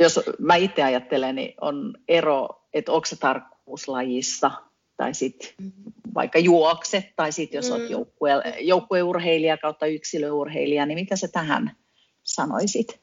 [0.00, 4.50] jos mä itse ajattelen, niin on ero, että onko se tarkkuuslajissa
[4.96, 5.48] tai sitten
[6.14, 7.74] vaikka juokset tai sitten jos mm.
[7.74, 8.30] olet joukkue,
[8.60, 11.76] joukkueurheilija kautta yksilöurheilija, niin mitä sä tähän
[12.22, 13.00] sanoisit?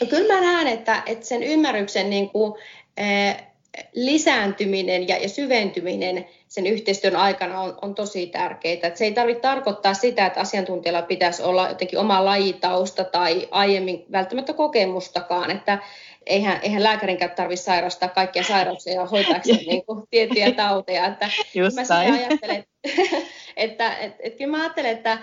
[0.00, 2.60] No kyllä mä näen, että, että sen ymmärryksen niin kuin,
[2.96, 3.48] eh,
[3.94, 8.72] lisääntyminen ja, ja syventyminen sen yhteistyön aikana on, on tosi tärkeää.
[8.74, 14.04] Että se ei tarvitse tarkoittaa sitä, että asiantuntijalla pitäisi olla jotenkin oma lajitausta tai aiemmin
[14.12, 15.78] välttämättä kokemustakaan, että
[16.26, 21.06] eihän, eihän lääkärinkään tarvitse sairastaa kaikkia sairauksia ja hoitaakseen niin kuin, tiettyjä tauteja.
[21.06, 22.64] Että Just mä ajattelen,
[23.56, 25.18] että, että, että, kyllä mä ajattelen, että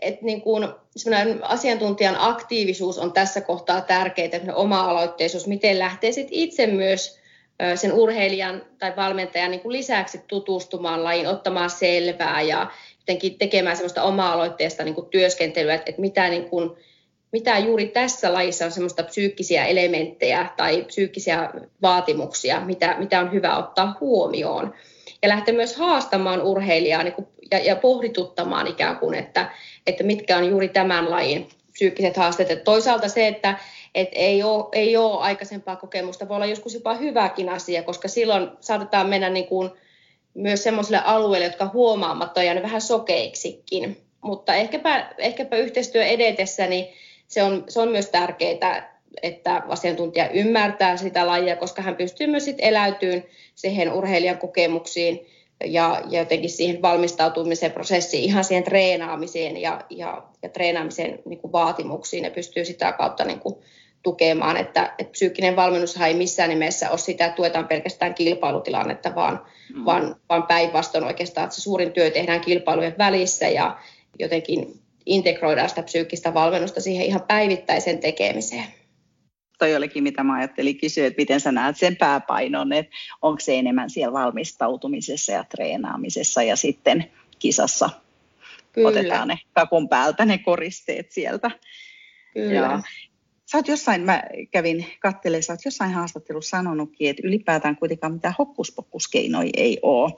[0.00, 0.68] että niin kuin
[1.42, 7.25] asiantuntijan aktiivisuus on tässä kohtaa tärkeää, että oma-aloitteisuus, miten lähtee sit itse myös
[7.74, 14.02] sen urheilijan tai valmentajan niin kuin lisäksi tutustumaan lajiin, ottamaan selvää ja jotenkin tekemään sellaista
[14.02, 16.70] oma-aloitteesta niin kuin työskentelyä, että, että mitä, niin kuin,
[17.32, 21.50] mitä juuri tässä lajissa on semmoista psyykkisiä elementtejä tai psyykkisiä
[21.82, 24.74] vaatimuksia, mitä, mitä on hyvä ottaa huomioon.
[25.22, 29.50] Ja lähteä myös haastamaan urheilijaa niin kuin, ja, ja pohdituttamaan ikään kuin, että,
[29.86, 32.50] että mitkä on juuri tämän lajin psyykkiset haasteet.
[32.50, 33.58] Et toisaalta se, että
[33.94, 38.50] et ei, ole, ei ole aikaisempaa kokemusta, voi olla joskus jopa hyväkin asia, koska silloin
[38.60, 39.70] saatetaan mennä niin kuin
[40.34, 43.96] myös sellaisille alueille, jotka huomaamatta on vähän sokeiksikin.
[44.20, 46.86] Mutta ehkäpä, ehkäpä yhteistyö edetessä, niin
[47.28, 52.44] se on, se on myös tärkeää, että asiantuntija ymmärtää sitä lajia, koska hän pystyy myös
[52.44, 55.26] sit eläytyyn siihen urheilijan kokemuksiin
[55.64, 61.52] ja, ja jotenkin siihen valmistautumisen prosessiin, ihan siihen treenaamiseen ja, ja, ja treenaamisen niin kuin
[61.52, 63.54] vaatimuksiin ja pystyy sitä kautta niin kuin
[64.02, 69.42] tukemaan, että, että psyykkinen valmennus ei missään nimessä ole sitä, että tuetaan pelkästään kilpailutilannetta, vaan,
[69.74, 69.84] mm.
[69.84, 73.78] vaan, vaan päinvastoin oikeastaan, että se suurin työ tehdään kilpailujen välissä ja
[74.18, 78.64] jotenkin integroidaan sitä psyykkistä valmennusta siihen ihan päivittäiseen tekemiseen.
[79.58, 83.58] Toi olikin, mitä mä ajattelin kysyä, että miten sä näet sen pääpainon, että onko se
[83.58, 87.90] enemmän siellä valmistautumisessa ja treenaamisessa ja sitten kisassa
[88.72, 88.88] Kyllä.
[88.88, 91.50] otetaan ne kakun päältä ne koristeet sieltä.
[92.34, 92.54] Kyllä.
[92.54, 92.82] Ja,
[93.46, 98.34] Sä oot jossain, mä kävin katselemaan, sä oot jossain haastattelussa sanonutkin, että ylipäätään kuitenkaan mitään
[98.38, 100.12] hokkuspokkuskeinoja ei ole.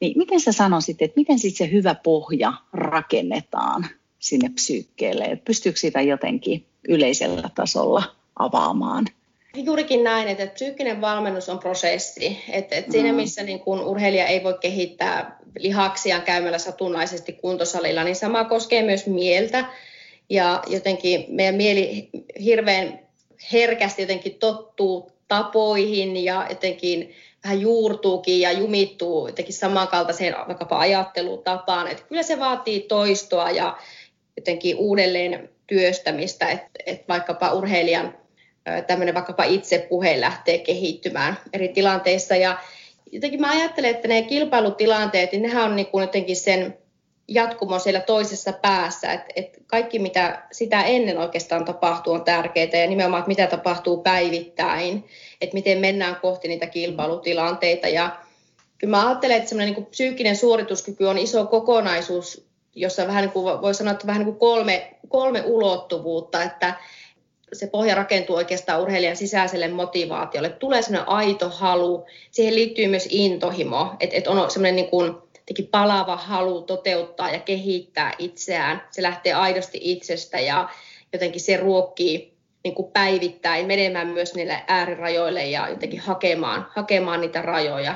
[0.00, 3.86] Niin miten sä sanoisit, että miten sitten se hyvä pohja rakennetaan
[4.18, 5.24] sinne psyykkeelle?
[5.24, 9.06] Et pystyykö sitä jotenkin yleisellä tasolla avaamaan?
[9.54, 12.44] Juurikin näin, että psyykkinen valmennus on prosessi.
[12.48, 18.16] Että, että siinä missä niin kun urheilija ei voi kehittää lihaksiaan käymällä satunnaisesti kuntosalilla, niin
[18.16, 19.64] sama koskee myös mieltä
[20.30, 22.98] ja jotenkin meidän mieli hirveän
[23.52, 31.88] herkästi jotenkin tottuu tapoihin ja jotenkin vähän juurtuukin ja jumittuu jotenkin samankaltaiseen vaikkapa ajattelutapaan.
[31.88, 33.76] Että kyllä se vaatii toistoa ja
[34.36, 38.14] jotenkin uudelleen työstämistä, että, että vaikkapa urheilijan
[38.86, 42.36] tämmöinen vaikkapa itsepuhe lähtee kehittymään eri tilanteissa.
[42.36, 42.58] Ja
[43.12, 46.78] jotenkin mä ajattelen, että ne kilpailutilanteet, niin nehän on niin kuin jotenkin sen
[47.28, 52.86] jatkumo siellä toisessa päässä, että, että kaikki mitä sitä ennen oikeastaan tapahtuu on tärkeää ja
[52.86, 55.04] nimenomaan, että mitä tapahtuu päivittäin,
[55.40, 57.88] että miten mennään kohti niitä kilpailutilanteita.
[57.88, 58.16] Ja
[58.78, 63.62] kyllä mä ajattelen, että semmoinen niin psyykkinen suorituskyky on iso kokonaisuus, jossa vähän niin kuin,
[63.62, 66.74] voi sanoa, että vähän niin kuin kolme, kolme ulottuvuutta, että
[67.52, 70.48] se pohja rakentuu oikeastaan urheilijan sisäiselle motivaatiolle.
[70.48, 75.14] Tulee semmoinen aito halu, siihen liittyy myös intohimo, että, että on semmoinen niin kuin
[75.70, 78.82] palava halu toteuttaa ja kehittää itseään.
[78.90, 80.68] Se lähtee aidosti itsestä ja
[81.12, 87.42] jotenkin se ruokkii niin kuin päivittäin menemään myös niille äärirajoille ja jotenkin hakemaan, hakemaan niitä
[87.42, 87.94] rajoja.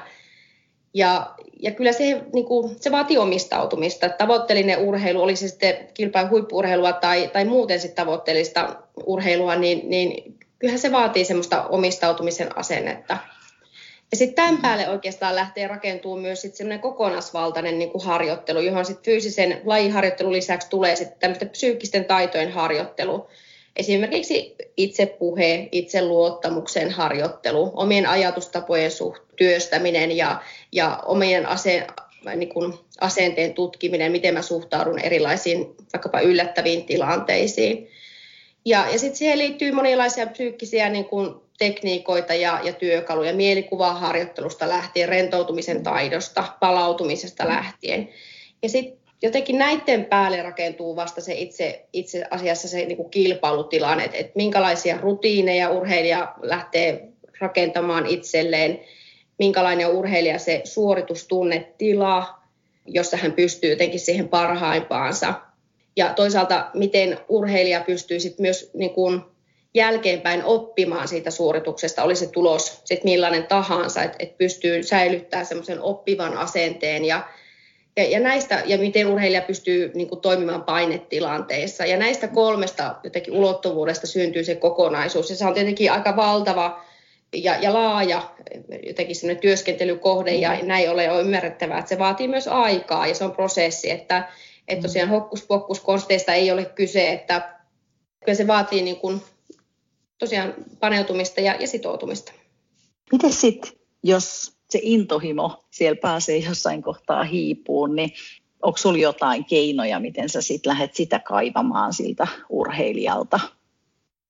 [0.94, 4.09] Ja, ja kyllä se, niin kuin, se vaatii omistautumista.
[4.09, 8.76] Tavoitteellinen urheilu, oli se sitten kilpailun huippuurheilua tai, tai muuten sitten tavoitteellista
[9.07, 13.16] urheilua, niin, niin kyllähän se vaatii semmoista omistautumisen asennetta.
[14.11, 18.85] Ja sitten tämän päälle oikeastaan lähtee rakentuu myös sitten semmoinen kokonaisvaltainen niin kuin harjoittelu, johon
[18.85, 23.29] sitten fyysisen lajiharjoittelun lisäksi tulee sitten tämmöistä psyykkisten taitojen harjoittelu.
[23.81, 31.87] Esimerkiksi itsepuhe, itseluottamuksen harjoittelu, omien ajatustapojen suht, työstäminen ja, ja omien ase,
[32.37, 37.88] niin kuin asenteen tutkiminen, miten mä suhtaudun erilaisiin vaikkapa yllättäviin tilanteisiin.
[38.64, 45.09] Ja, ja sitten siihen liittyy monenlaisia psyykkisiä niin kuin tekniikoita ja, ja työkaluja mielikuvaharjoittelusta lähtien,
[45.09, 48.09] rentoutumisen taidosta, palautumisesta lähtien.
[48.62, 54.04] Ja sitten jotenkin näiden päälle rakentuu vasta se itse, itse asiassa se niin kuin kilpailutilanne,
[54.04, 57.09] että, että minkälaisia rutiineja urheilija lähtee
[57.40, 58.80] rakentamaan itselleen,
[59.38, 62.35] minkälainen on urheilija se suoritustunnetila,
[62.87, 65.35] jossa hän pystyy jotenkin siihen parhaimpaansa.
[65.96, 69.20] Ja toisaalta, miten urheilija pystyy sit myös niin kuin
[69.74, 75.80] jälkeenpäin oppimaan siitä suorituksesta, oli se tulos sit millainen tahansa, että et pystyy säilyttämään semmoisen
[75.80, 77.28] oppivan asenteen ja,
[77.96, 81.87] ja, ja, näistä, ja miten urheilija pystyy niin kuin, toimimaan painetilanteissa.
[81.87, 85.31] Ja näistä kolmesta jotenkin ulottuvuudesta syntyy se kokonaisuus.
[85.31, 86.85] Ja se on tietenkin aika valtava
[87.35, 88.22] ja, ja laaja
[88.87, 93.33] jotenkin työskentelykohde, ja näin ole on ymmärrettävää, että se vaatii myös aikaa, ja se on
[93.33, 94.29] prosessi, että,
[94.68, 97.55] että tosiaan hokkuspokkuskonsteista ei ole kyse, että
[98.24, 99.22] kyllä se vaatii niin kuin
[100.18, 102.33] tosiaan paneutumista ja, ja sitoutumista.
[103.12, 103.72] Miten sitten,
[104.03, 108.12] jos se intohimo siellä pääsee jossain kohtaa hiipuun, niin
[108.62, 113.40] onko sinulla jotain keinoja, miten sä sitten lähdet sitä kaivamaan siltä urheilijalta?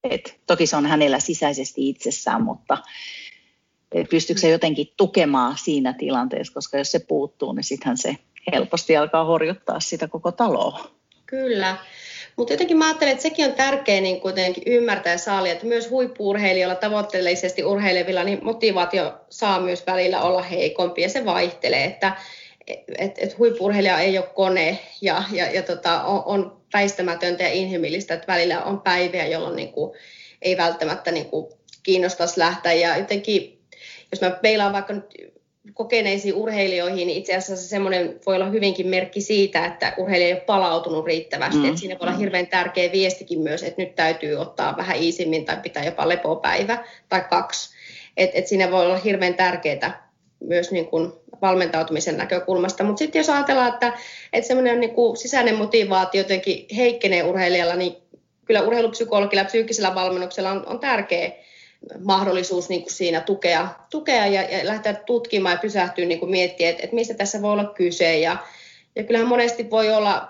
[0.05, 2.79] Et toki se on hänellä sisäisesti itsessään, mutta
[4.11, 8.17] pystyykö se jotenkin tukemaan siinä tilanteessa, koska jos se puuttuu, niin sittenhän se
[8.53, 10.91] helposti alkaa horjuttaa sitä koko taloa.
[11.27, 11.77] Kyllä.
[12.37, 15.91] Mutta jotenkin mä ajattelen, että sekin on tärkeää niin kuitenkin ymmärtää ja saalia, että myös
[15.91, 22.17] huippuurheilijoilla tavoitteellisesti urheilevilla, niin motivaatio saa myös välillä olla heikompi ja se vaihtelee, että
[22.99, 28.15] et, et huippurheilija ei ole kone ja, ja, ja tota, on, on väistämätöntä ja inhimillistä,
[28.15, 29.93] että välillä on päiviä, jolloin niin kuin,
[30.43, 32.73] ei välttämättä niin kuin, kiinnostaisi lähteä.
[32.73, 33.61] Ja jotenkin,
[34.13, 35.15] jos mä peilaan vaikka nyt
[35.75, 40.41] kokeneisiin urheilijoihin, niin itse asiassa semmoinen voi olla hyvinkin merkki siitä, että urheilija ei ole
[40.41, 41.59] palautunut riittävästi.
[41.59, 41.65] Mm.
[41.65, 45.57] Että siinä voi olla hirveän tärkeä viestikin myös, että nyt täytyy ottaa vähän iisimmin tai
[45.63, 47.77] pitää jopa lepopäivä tai kaksi.
[48.17, 52.85] Et, et siinä voi olla hirveän tärkeää myös niin kuin valmentautumisen näkökulmasta.
[52.85, 53.93] Mutta sitten jos ajatellaan, että,
[54.33, 57.97] että semmoinen niin kuin sisäinen motivaatio jotenkin heikkenee urheilijalla, niin
[58.45, 61.33] kyllä urheilupsykologilla ja psyykkisellä valmennuksella on, on tärkeä
[61.99, 66.71] mahdollisuus niin kuin siinä tukea, tukea ja, ja lähteä tutkimaan ja pysähtyä niin kuin miettiä,
[66.71, 68.19] että, että mistä tässä voi olla kyse.
[68.19, 68.37] Ja,
[68.97, 70.29] ja kyllähän monesti voi olla,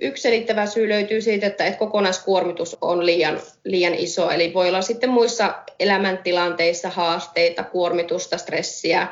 [0.00, 4.30] yksi selittävä syy löytyy siitä, että, että kokonaiskuormitus on liian, liian iso.
[4.30, 9.08] Eli voi olla sitten muissa elämäntilanteissa haasteita, kuormitusta, stressiä,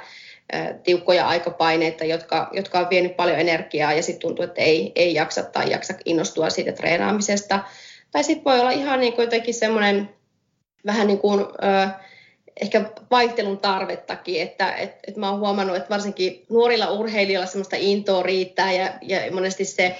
[0.82, 5.42] tiukkoja aikapaineita, jotka, jotka on vienyt paljon energiaa ja sitten tuntuu, että ei, ei jaksa
[5.42, 7.60] tai jaksa innostua siitä treenaamisesta.
[8.10, 10.08] Tai sitten voi olla ihan niin kuin jotenkin semmoinen
[10.86, 11.88] vähän niin kuin, ö,
[12.60, 18.22] ehkä vaihtelun tarvettakin, että et, et mä oon huomannut, että varsinkin nuorilla urheilijoilla semmoista intoa
[18.22, 19.96] riittää ja, ja monesti se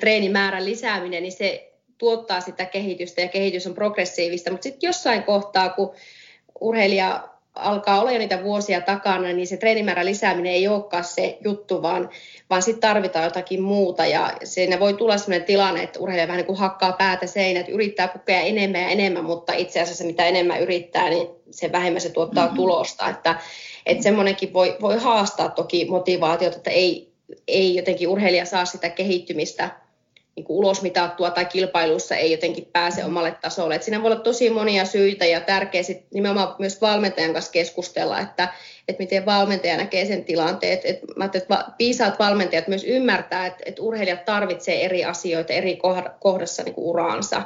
[0.00, 5.68] treenimäärän lisääminen, niin se tuottaa sitä kehitystä ja kehitys on progressiivista, mutta sitten jossain kohtaa,
[5.68, 5.94] kun
[6.60, 11.82] urheilija alkaa olla jo niitä vuosia takana, niin se treenimäärän lisääminen ei olekaan se juttu,
[11.82, 12.10] vaan,
[12.50, 14.06] vaan sitten tarvitaan jotakin muuta.
[14.06, 18.08] Ja siinä voi tulla sellainen tilanne, että urheilija vähän niin kuin hakkaa päätä seinät, yrittää
[18.08, 22.44] kokea enemmän ja enemmän, mutta itse asiassa mitä enemmän yrittää, niin se vähemmän se tuottaa
[22.44, 22.56] mm-hmm.
[22.56, 23.08] tulosta.
[23.08, 23.36] Että,
[23.86, 27.12] että semmoinenkin voi, voi haastaa toki motivaatiota, että ei,
[27.48, 29.83] ei jotenkin urheilija saa sitä kehittymistä
[30.36, 33.74] niin kuin ulosmitattua tai kilpailussa ei jotenkin pääse omalle tasolle.
[33.74, 38.20] Et siinä voi olla tosi monia syitä ja tärkeää sit nimenomaan myös valmentajan kanssa keskustella,
[38.20, 38.48] että,
[38.88, 40.78] että miten valmentaja näkee sen tilanteen.
[40.84, 45.78] Et, mä että viisaat valmentajat myös ymmärtää, että, että urheilijat tarvitsee eri asioita eri
[46.20, 47.42] kohdassa niin kuin uraansa.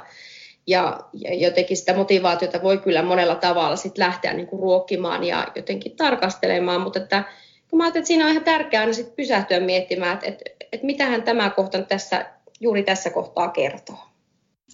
[0.67, 5.49] Ja, ja jotenkin sitä motivaatiota voi kyllä monella tavalla sit lähteä niin kuin ruokkimaan ja
[5.55, 7.25] jotenkin tarkastelemaan, mutta että,
[7.71, 11.23] kun mä että siinä on ihan tärkeää aina sit pysähtyä miettimään, että, että, että mitähän
[11.23, 12.27] tämä kohta tässä
[12.61, 13.99] juuri tässä kohtaa kertoo.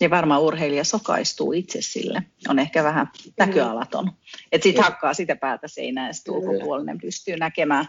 [0.01, 2.23] Ja varmaan urheilija sokaistuu itse sille.
[2.49, 4.13] On ehkä vähän näköalaton.
[4.53, 7.89] Että sitten hakkaa sitä päätä seinään ja sitten ulkopuolinen pystyy näkemään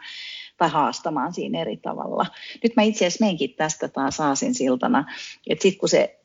[0.58, 2.26] tai haastamaan siinä eri tavalla.
[2.64, 5.14] Nyt mä itse asiassa menkin tästä taas aasin siltana,
[5.48, 6.20] että sitten kun se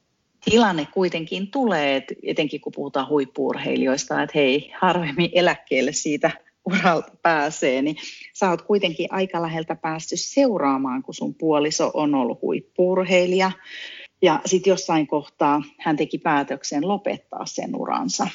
[0.44, 6.30] tilanne kuitenkin tulee, että etenkin kun puhutaan huippuurheilijoista, että hei, harvemmin eläkkeelle siitä
[6.72, 7.96] uralta pääsee, niin
[8.34, 13.52] sä oot kuitenkin aika läheltä päästy seuraamaan, kun sun puoliso on ollut huippurheilija.
[14.22, 18.28] Ja sitten jossain kohtaa hän teki päätöksen lopettaa sen uransa.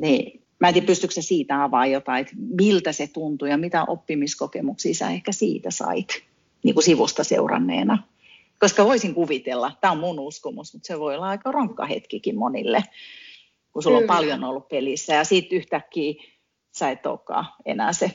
[0.00, 3.84] Niin, mä en tiedä, pystyykö se siitä avaa jotain, että miltä se tuntui ja mitä
[3.84, 6.22] oppimiskokemuksia sä ehkä siitä sait
[6.62, 8.02] niin kuin sivusta seuranneena.
[8.58, 12.82] Koska voisin kuvitella, tämä on mun uskomus, mutta se voi olla aika rankka hetkikin monille,
[13.72, 14.12] kun sulla Kyllä.
[14.12, 16.14] on paljon ollut pelissä ja sitten yhtäkkiä
[16.80, 18.10] sä et olekaan enää se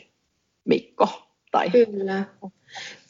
[0.66, 1.10] Mikko.
[1.52, 1.70] Tai...
[1.70, 2.24] Kyllä.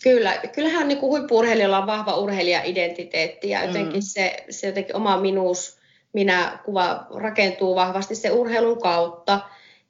[0.04, 0.38] Kyllä.
[0.54, 4.02] Kyllähän niin huippu-urheilijalla on vahva urheilija-identiteetti ja jotenkin mm.
[4.02, 5.78] se, se jotenkin oma minuus,
[6.14, 9.40] minä kuva rakentuu vahvasti se urheilun kautta.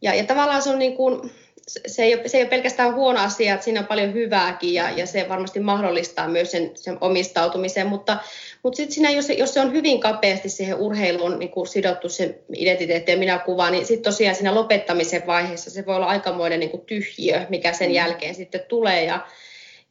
[0.02, 1.32] ja, ja tavallaan se on niin kuin,
[1.68, 4.90] se ei, ole, se ei ole pelkästään huono asia, että siinä on paljon hyvääkin ja,
[4.90, 8.18] ja se varmasti mahdollistaa myös sen, sen omistautumisen, mutta,
[8.64, 12.40] mutta sitten siinä, jos, jos se on hyvin kapeasti siihen urheiluun niin kuin sidottu se
[12.56, 16.70] identiteetti ja minä kuvaan, niin sitten tosiaan siinä lopettamisen vaiheessa se voi olla aikamoinen niin
[16.72, 17.96] kuin tyhjiö, mikä sen mm.
[17.96, 19.28] jälkeen sitten tulee ja,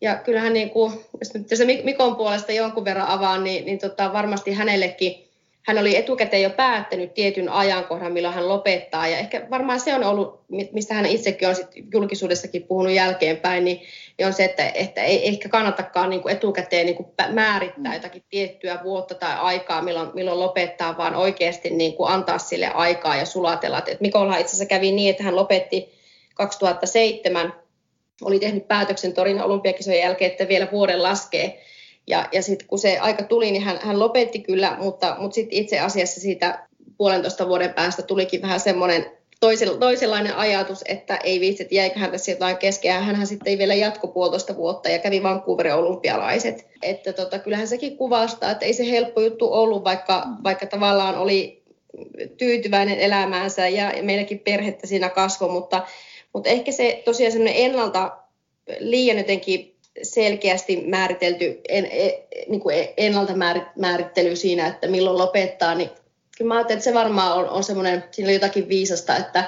[0.01, 4.13] ja kyllähän niin kuin, jos nyt se Mikon puolesta jonkun verran avaan, niin, niin tota,
[4.13, 5.24] varmasti hänellekin
[5.67, 9.09] hän oli etukäteen jo päättänyt tietyn ajankohdan, milloin hän lopettaa.
[9.09, 13.83] Ja ehkä varmaan se on ollut, mistä hän itsekin on sit julkisuudessakin puhunut jälkeenpäin, niin,
[14.19, 17.93] niin on se, että, että ei ehkä kannatakaan niin kuin etukäteen niin kuin määrittää mm.
[17.93, 23.17] jotakin tiettyä vuotta tai aikaa, milloin, milloin lopettaa, vaan oikeasti niin kuin antaa sille aikaa
[23.17, 23.83] ja sulatella.
[23.87, 25.93] Et Mikolla itse asiassa kävi niin, että hän lopetti
[26.35, 27.53] 2007,
[28.23, 31.65] oli tehnyt päätöksen Torin olympiakisojen jälkeen, että vielä vuoden laskee
[32.07, 35.59] ja, ja sitten kun se aika tuli, niin hän, hän lopetti kyllä, mutta, mutta sitten
[35.59, 39.07] itse asiassa siitä puolentoista vuoden päästä tulikin vähän semmoinen
[39.81, 42.89] toisenlainen ajatus, että ei viitsi, että jäiköhän tässä jotain kesken.
[42.89, 46.67] Ja hänhän sitten ei vielä jatko puolitoista vuotta ja kävi Vancouverin olympialaiset.
[46.83, 51.63] Että tota, kyllähän sekin kuvastaa, että ei se helppo juttu ollut, vaikka, vaikka tavallaan oli
[52.37, 55.87] tyytyväinen elämäänsä ja, ja meilläkin perhettä siinä kasvoi, mutta,
[56.33, 58.17] mutta ehkä se tosiaan semmoinen ennalta
[58.79, 62.13] liian jotenkin selkeästi määritelty en, en,
[62.49, 63.33] niin kuin ennalta
[63.77, 65.91] määrittely siinä, että milloin lopettaa, niin
[66.39, 69.45] kyllä mä ajattelen, että se varmaan on, on semmoinen, siinä on jotakin viisasta, että,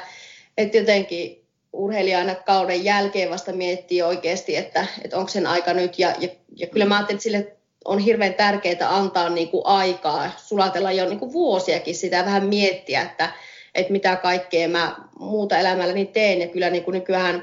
[0.59, 5.99] että jotenkin urheilija aina kauden jälkeen vasta miettii oikeasti, että, että onko sen aika nyt.
[5.99, 10.31] Ja, ja, ja kyllä mä ajattelen, että sille on hirveän tärkeää antaa niin kuin aikaa,
[10.37, 13.33] sulatella jo niin kuin vuosiakin sitä, vähän miettiä, että,
[13.75, 16.41] että mitä kaikkea mä muuta elämälläni teen.
[16.41, 17.43] Ja kyllä niin kuin nykyään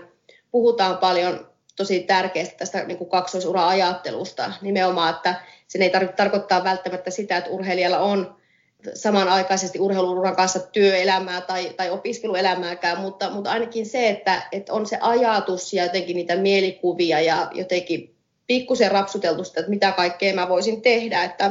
[0.52, 4.54] puhutaan paljon tosi tärkeästä tästä niin kuin kaksoisura-ajattelusta.
[4.62, 8.36] Nimenomaan, että sen ei tarvitse tarkoittaa välttämättä sitä, että urheilijalla on
[8.94, 14.98] samanaikaisesti urheiluuran kanssa työelämää tai, tai opiskeluelämääkään, mutta, mutta ainakin se, että, että on se
[15.02, 18.16] ajatus ja jotenkin niitä mielikuvia ja jotenkin
[18.48, 21.46] pikkusen rapsuteltu sitä, että mitä kaikkea mä voisin tehdä, että,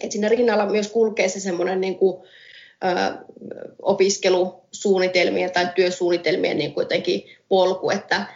[0.00, 2.22] että siinä rinnalla myös kulkee se semmoinen niin kuin,
[2.84, 3.12] ö,
[3.82, 8.26] opiskelusuunnitelmien tai työsuunnitelmien niin kuin jotenkin polku, että,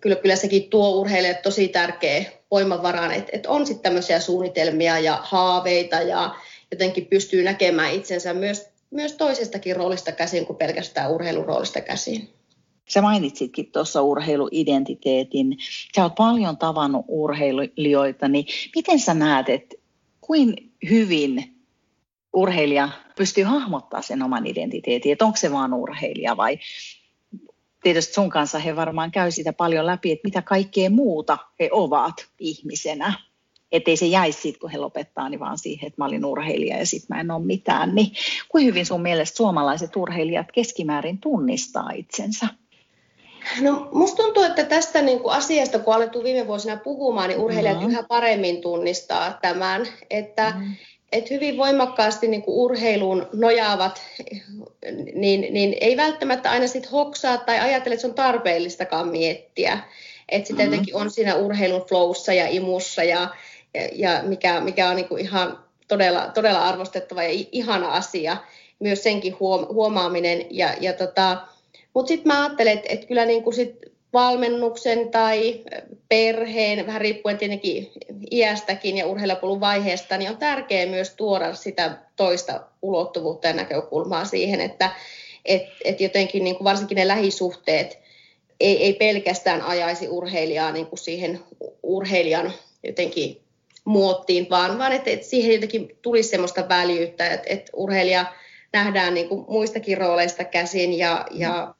[0.00, 5.20] kyllä, kyllä sekin tuo urheilijalle tosi tärkeä voimavaraan, että, että on sitten tämmöisiä suunnitelmia ja
[5.22, 6.34] haaveita ja
[6.70, 12.28] jotenkin pystyy näkemään itsensä myös, myös toisestakin roolista käsin kuin pelkästään urheiluroolista käsin.
[12.88, 15.56] Sä mainitsitkin tuossa urheiluidentiteetin.
[15.96, 19.76] Sä oot paljon tavannut urheilijoita, niin miten sä näet, että
[20.20, 21.56] kuin hyvin
[22.32, 26.58] urheilija pystyy hahmottaa sen oman identiteetin, että onko se vaan urheilija vai
[27.82, 32.14] tietysti sun kanssa he varmaan käy sitä paljon läpi, että mitä kaikkea muuta he ovat
[32.38, 33.14] ihmisenä.
[33.72, 36.78] Että ei se jäisi siitä, kun he lopettaa, niin vaan siihen, että mä olin urheilija
[36.78, 37.94] ja sitten mä en ole mitään.
[37.94, 38.12] Niin
[38.48, 42.46] kuin hyvin sun mielestä suomalaiset urheilijat keskimäärin tunnistaa itsensä?
[43.60, 47.76] No musta tuntuu, että tästä niin kuin asiasta, kun alettu viime vuosina puhumaan, niin urheilijat
[47.76, 47.90] mm-hmm.
[47.90, 50.76] yhä paremmin tunnistaa tämän, että mm-hmm
[51.12, 54.02] että hyvin voimakkaasti niin kuin urheiluun nojaavat,
[55.14, 59.78] niin, niin ei välttämättä aina sit hoksaa tai ajattele, että se on tarpeellistakaan miettiä.
[60.28, 60.72] Että sitä mm-hmm.
[60.72, 63.28] jotenkin on siinä urheilun flowssa ja imussa ja,
[63.74, 68.36] ja, ja mikä, mikä on niin kuin ihan todella, todella arvostettava ja ihana asia.
[68.78, 69.36] Myös senkin
[69.72, 70.46] huomaaminen.
[70.50, 71.38] Ja, ja tota,
[71.94, 75.60] Mutta sitten mä ajattelen, että, että kyllä niin kuin sit valmennuksen tai
[76.08, 77.90] perheen, vähän riippuen tietenkin
[78.30, 84.60] iästäkin ja urheilupolun vaiheesta, niin on tärkeää myös tuoda sitä toista ulottuvuutta ja näkökulmaa siihen,
[84.60, 84.90] että
[85.44, 87.98] et, et jotenkin niin kuin varsinkin ne lähisuhteet
[88.60, 91.40] ei, ei pelkästään ajaisi urheilijaa niin kuin siihen
[91.82, 93.40] urheilijan jotenkin
[93.84, 98.26] muottiin, vaan, vaan että, että siihen jotenkin tulisi semmoista väljyyttä, että, että urheilija
[98.72, 101.74] nähdään niin kuin muistakin rooleista käsin ja, ja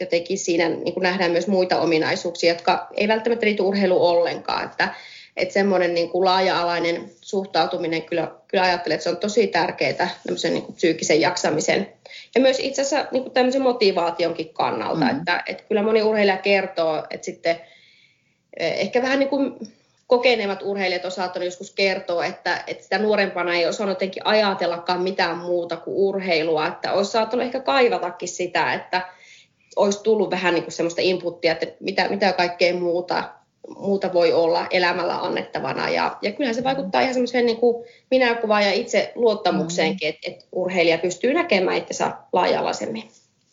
[0.00, 4.64] jotenkin siinä niin kuin nähdään myös muita ominaisuuksia, jotka ei välttämättä liity urheilu ollenkaan.
[4.64, 4.94] Että,
[5.36, 10.54] että semmoinen niin kuin laaja-alainen suhtautuminen, kyllä, kyllä ajattelen, että se on tosi tärkeää tämmöisen
[10.54, 11.92] niin kuin psyykkisen jaksamisen
[12.34, 15.04] ja myös itse asiassa niin kuin tämmöisen motivaationkin kannalta.
[15.04, 15.18] Mm-hmm.
[15.18, 17.60] Että, että kyllä moni urheilija kertoo, että sitten
[18.60, 19.54] eh, ehkä vähän niin kuin
[20.06, 25.36] kokeneemmat urheilijat on saattanut joskus kertoa, että, että sitä nuorempana ei osannut jotenkin ajatellakaan mitään
[25.36, 29.08] muuta kuin urheilua, että olisi saattanut ehkä kaivatakin sitä, että,
[29.78, 33.30] olisi tullut vähän niin kuin semmoista inputtia, että mitä, mitä kaikkea muuta,
[33.78, 35.88] muuta voi olla elämällä annettavana.
[35.88, 40.44] Ja, ja kyllähän se vaikuttaa ihan semmoiseen niin kuin minäkuvaan ja itse luottamukseenkin, että, että
[40.52, 43.04] urheilija pystyy näkemään itsensä laaja-alaisemmin.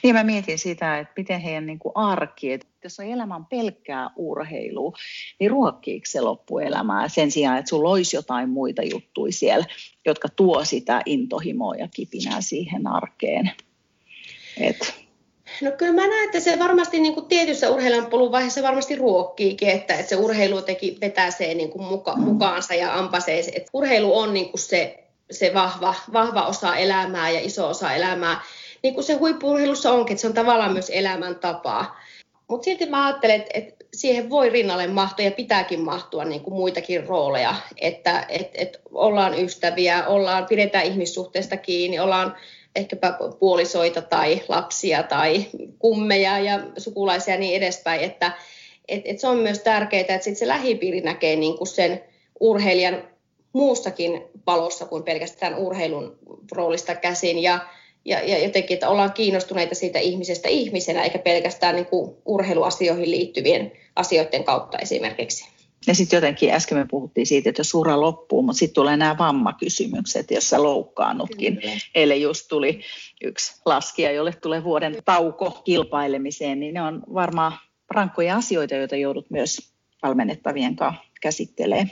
[0.03, 4.09] Niin mä mietin sitä, että miten heidän niin kuin arki, että jos on elämän pelkkää
[4.15, 4.93] urheilua,
[5.39, 9.65] niin ruokkiiko se loppuelämää sen sijaan, että sulla olisi jotain muita juttuja siellä,
[10.05, 13.51] jotka tuo sitä intohimoa ja kipinää siihen arkeen.
[14.57, 15.04] Et
[15.61, 19.69] No kyllä mä näen, että se varmasti niin kuin tietyssä urheilijan polun vaiheessa varmasti ruokkiikin,
[19.69, 23.39] että, että se urheilu teki vetäsee niin kuin muka, mukaansa ja ampasee.
[23.39, 28.41] Että urheilu on niin kuin se, se vahva, vahva osa elämää ja iso osa elämää.
[28.83, 31.99] Niin kuin se huippurheilussa onkin, että se on tavallaan myös elämäntapaa.
[32.47, 36.53] Mutta silti mä ajattelen, että, että siihen voi rinnalle mahtua ja pitääkin mahtua niin kuin
[36.53, 42.35] muitakin rooleja, että et, et ollaan ystäviä, ollaan, pidetään ihmissuhteesta kiinni, ollaan
[42.75, 45.45] ehkäpä puolisoita tai lapsia tai
[45.79, 48.31] kummeja ja sukulaisia ja niin edespäin, että
[48.87, 52.03] et, et se on myös tärkeää, että sit se lähipiiri näkee niin kuin sen
[52.39, 53.03] urheilijan
[53.53, 56.17] muussakin palossa kuin pelkästään urheilun
[56.51, 57.59] roolista käsin ja,
[58.05, 61.87] ja, ja jotenkin, että ollaan kiinnostuneita siitä ihmisestä ihmisenä eikä pelkästään niin
[62.25, 65.54] urheiluasioihin liittyvien asioiden kautta esimerkiksi.
[65.87, 69.17] Ja sitten jotenkin äsken me puhuttiin siitä, että jos ura loppuu, mutta sitten tulee nämä
[69.17, 71.57] vammakysymykset, jos sä loukkaannutkin.
[71.57, 71.73] Kyllä.
[71.95, 72.81] Eli just tuli
[73.23, 77.57] yksi laskija, jolle tulee vuoden tauko kilpailemiseen, niin ne on varmaan
[77.91, 79.71] rankkoja asioita, joita joudut myös
[80.03, 81.85] valmennettavien kanssa käsittelee.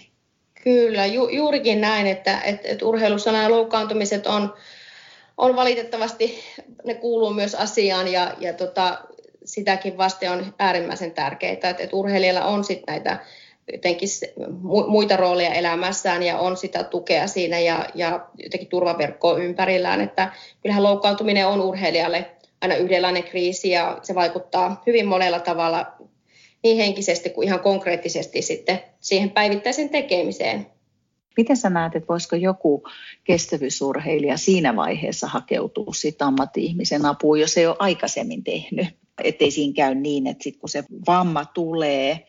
[0.63, 4.53] Kyllä, ju, juurikin näin, että et, et urheilussa nämä loukkaantumiset on,
[5.37, 6.39] on valitettavasti,
[6.85, 9.01] ne kuuluu myös asiaan ja, ja tota,
[9.45, 13.19] sitäkin vasten on äärimmäisen tärkeää, että, että urheilijalla on sitten näitä
[13.71, 14.09] jotenkin
[14.87, 20.83] muita rooleja elämässään ja on sitä tukea siinä ja, ja jotenkin turvaverkkoa ympärillään, että kyllähän
[20.83, 25.85] loukkaantuminen on urheilijalle aina yhdenlainen kriisi ja se vaikuttaa hyvin monella tavalla
[26.63, 30.65] niin henkisesti kuin ihan konkreettisesti sitten siihen päivittäisen tekemiseen.
[31.37, 32.83] Miten sä näet, että voisiko joku
[33.23, 38.87] kestävyysurheilija siinä vaiheessa hakeutua sitten ammatti-ihmisen apuun, jos ei ole aikaisemmin tehnyt?
[39.23, 42.25] Ettei siinä käy niin, että sitten kun se vamma tulee,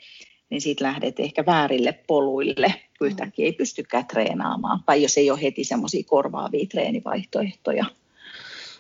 [0.55, 5.43] niin siitä lähdet ehkä väärille poluille, kun yhtäkkiä ei pystykään treenaamaan, tai jos ei ole
[5.43, 7.85] heti semmoisia korvaavia treenivaihtoehtoja.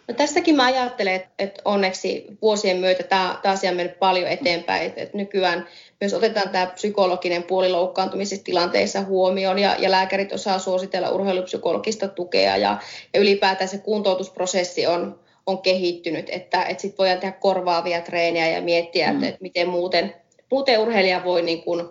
[0.08, 4.92] No tästäkin mä ajattelen, että onneksi vuosien myötä tämä, tämä asia on mennyt paljon eteenpäin,
[4.96, 5.66] että nykyään
[6.00, 12.56] myös otetaan tämä psykologinen puoli loukkaantumisissa tilanteissa huomioon ja, ja lääkärit osaa suositella urheilupsykologista tukea
[12.56, 12.78] ja,
[13.14, 18.62] ja ylipäätään se kuntoutusprosessi on, on kehittynyt, että, että sitten voidaan tehdä korvaavia treenejä ja
[18.62, 19.14] miettiä, mm.
[19.14, 20.23] että, että miten muuten
[20.54, 21.88] muuten urheilija voi niin kuin,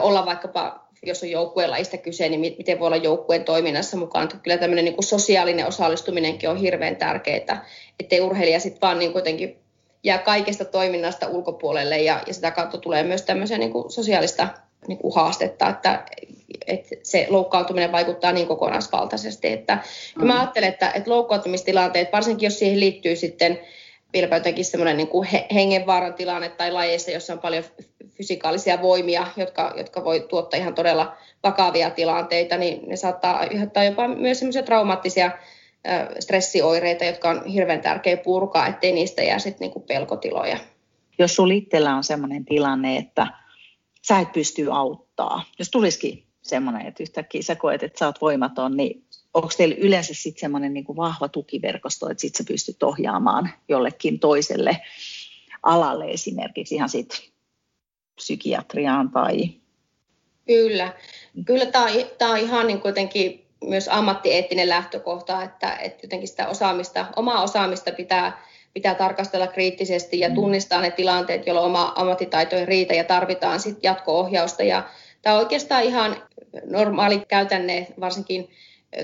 [0.00, 4.28] olla vaikkapa, jos on joukkueen lajista kyse, niin miten voi olla joukkueen toiminnassa mukaan.
[4.42, 7.66] Kyllä tämmöinen niin kuin sosiaalinen osallistuminenkin on hirveän tärkeää,
[8.00, 9.58] ettei urheilija sitten vaan niin kuitenkin
[10.04, 14.48] jää kaikesta toiminnasta ulkopuolelle ja, ja sitä kautta tulee myös tämmöisiä niin kuin sosiaalista
[14.88, 16.04] niin kuin haastetta, että,
[16.66, 19.48] että se loukkaantuminen vaikuttaa niin kokonaisvaltaisesti.
[19.48, 19.78] Että,
[20.18, 20.26] mm.
[20.26, 23.60] Mä ajattelen, että, että loukkaantumistilanteet, varsinkin jos siihen liittyy sitten
[24.12, 27.64] vieläpä jotenkin semmoinen niin kuin hengenvaaran tilanne tai lajeissa, jossa on paljon
[28.10, 34.08] fysikaalisia voimia, jotka, jotka voi tuottaa ihan todella vakavia tilanteita, niin ne saattaa aiheuttaa jopa
[34.08, 35.30] myös semmoisia traumaattisia
[36.20, 40.58] stressioireita, jotka on hirveän tärkeä purkaa, ettei niistä jää sitten niin pelkotiloja.
[41.18, 43.26] Jos sulla itsellä on semmoinen tilanne, että
[44.08, 48.76] sä et pysty auttaa, jos tulisikin semmoinen, että yhtäkkiä sä koet, että sä oot voimaton,
[48.76, 49.04] niin
[49.34, 54.78] onko teillä yleensä sitten semmoinen niin vahva tukiverkosto, että sitten sä pystyt ohjaamaan jollekin toiselle
[55.62, 57.18] alalle esimerkiksi ihan sitten
[58.14, 59.50] psykiatriaan tai...
[60.46, 60.92] Kyllä,
[61.44, 61.66] kyllä
[62.18, 67.92] tämä on ihan niin kuitenkin myös ammattieettinen lähtökohta, että, että jotenkin sitä osaamista, omaa osaamista
[67.92, 68.42] pitää,
[68.74, 70.34] pitää tarkastella kriittisesti ja mm.
[70.34, 74.62] tunnistaa ne tilanteet, jolloin oma ammattitaito ei riitä ja tarvitaan sitten jatko-ohjausta.
[74.62, 74.88] Ja
[75.22, 76.22] tämä on oikeastaan ihan
[76.64, 78.50] normaali käytänne, varsinkin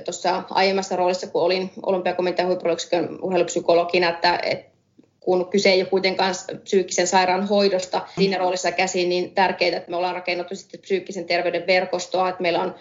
[0.05, 4.75] tuossa aiemmassa roolissa, kun olin olympiakomitean huippuyksikön urheilupsykologina, että, että
[5.21, 9.97] kun kyse ei ole kuitenkaan psyykkisen sairaan hoidosta siinä roolissa käsin, niin tärkeää, että me
[9.97, 12.75] ollaan rakennettu sitten psyykkisen terveyden verkostoa, että meillä on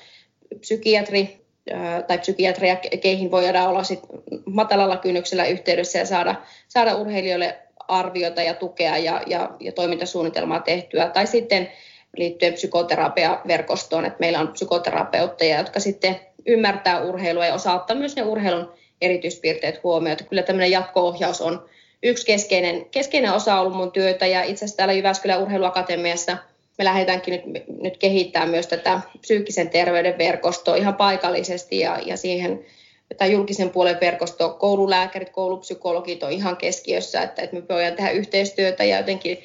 [0.60, 1.44] psykiatri
[2.08, 4.00] tai psykiatria, keihin voidaan olla sit
[4.46, 6.36] matalalla kynnyksellä yhteydessä ja saada,
[6.68, 11.10] saada urheilijoille arviota ja tukea ja, ja, ja toimintasuunnitelmaa tehtyä.
[11.10, 11.72] Tai sitten
[12.18, 18.24] liittyen psykoterapiaverkostoon, että meillä on psykoterapeutteja, jotka sitten ymmärtää urheilua ja osaa ottaa myös ne
[18.24, 20.12] urheilun erityispiirteet huomioon.
[20.12, 21.66] Että kyllä tämmöinen jatko-ohjaus on
[22.04, 24.28] yksi keskeinen, keskeinen osa ollut mun työtä.
[24.28, 26.38] Ja itse asiassa täällä Jyväskylän urheiluakatemiassa
[26.78, 31.80] me lähdetäänkin nyt, nyt kehittämään myös tätä psyykkisen terveyden verkostoa ihan paikallisesti.
[31.80, 32.66] Ja, ja siihen
[33.18, 38.84] tai julkisen puolen verkosto, koululääkärit, koulupsykologit on ihan keskiössä, että, että me voidaan tehdä yhteistyötä
[38.84, 39.38] ja jotenkin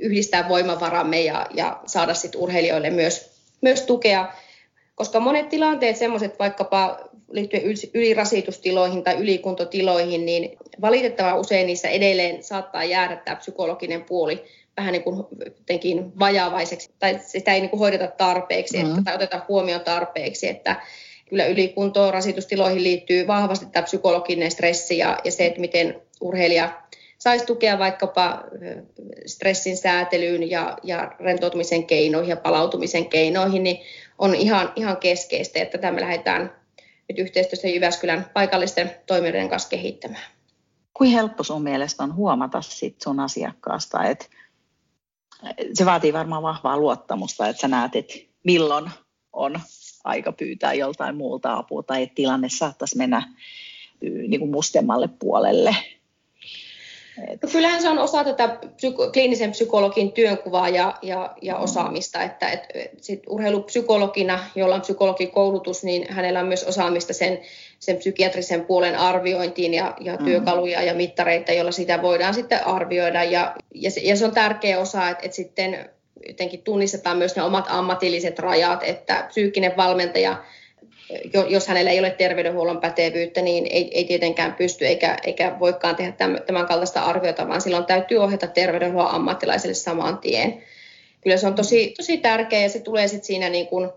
[0.00, 4.32] yhdistää voimavaramme ja, ja saada sit urheilijoille myös, myös tukea
[4.96, 6.98] koska monet tilanteet, semmoiset vaikkapa
[7.30, 7.62] liittyen
[7.94, 14.44] ylirasitustiloihin tai ylikuntotiloihin, niin valitettavan usein niissä edelleen saattaa jäädä tämä psykologinen puoli
[14.76, 15.24] vähän niin kuin
[15.58, 18.90] jotenkin vajavaiseksi, tai sitä ei niin kuin hoideta tarpeeksi, mm-hmm.
[18.90, 20.76] että, tai oteta huomioon tarpeeksi, että
[21.28, 26.82] kyllä ylikuntoon rasitustiloihin liittyy vahvasti tämä psykologinen stressi ja, ja se, että miten urheilija
[27.18, 28.44] saisi tukea vaikkapa
[29.26, 33.78] stressin säätelyyn ja, ja rentoutumisen keinoihin ja palautumisen keinoihin, niin
[34.18, 36.52] on ihan, ihan keskeistä, että tätä me lähdetään
[37.08, 40.24] nyt yhteistyössä Jyväskylän paikallisten toimijoiden kanssa kehittämään.
[40.94, 44.26] Kuinka helppo sun mielestä on huomata sit sun asiakkaasta, että
[45.74, 48.14] se vaatii varmaan vahvaa luottamusta, että sä näet, että
[48.44, 48.90] milloin
[49.32, 49.60] on
[50.04, 53.34] aika pyytää joltain muulta apua tai että tilanne saattaisi mennä
[54.00, 55.76] niin kuin mustemmalle puolelle.
[57.16, 61.62] No kyllähän se on osa tätä psyko- kliinisen psykologin työnkuvaa ja, ja, ja mm.
[61.62, 62.66] osaamista, että et,
[63.00, 67.40] sit urheilupsykologina, jolla on psykologikoulutus, niin hänellä on myös osaamista sen,
[67.78, 70.24] sen psykiatrisen puolen arviointiin ja, ja mm.
[70.24, 73.24] työkaluja ja mittareita, joilla sitä voidaan sitten arvioida.
[73.24, 75.90] Ja, ja, se, ja se on tärkeä osa, että, että sitten
[76.28, 80.36] jotenkin tunnistetaan myös ne omat ammatilliset rajat, että psyykkinen valmentaja,
[81.48, 86.12] jos hänellä ei ole terveydenhuollon pätevyyttä, niin ei, ei tietenkään pysty eikä, eikä voikaan tehdä
[86.46, 90.62] tämän kaltaista arviota, vaan silloin täytyy ohjata terveydenhuollon ammattilaiselle saman tien.
[91.20, 93.90] Kyllä se on tosi, tosi tärkeä ja se tulee sitten siinä niin kuin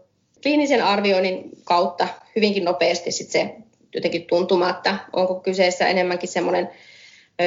[0.43, 3.55] kliinisen arvioinnin kautta hyvinkin nopeasti sit se
[3.95, 6.70] jotenkin tuntuma, että onko kyseessä enemmänkin semmoinen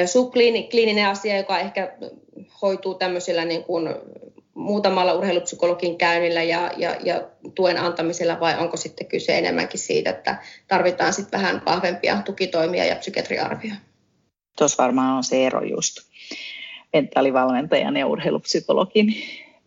[0.05, 1.93] subkliininen asia, joka ehkä
[2.61, 3.89] hoituu tämmöisillä niin kuin
[4.53, 10.43] muutamalla urheilupsykologin käynnillä ja, ja, ja tuen antamisella vai onko sitten kyse enemmänkin siitä, että
[10.67, 13.75] tarvitaan sitten vähän vahvempia tukitoimia ja psykiatriarvioa?
[14.57, 15.97] Tuossa varmaan on se ero just
[16.93, 19.15] mentaalivalmentajan ja urheilupsykologin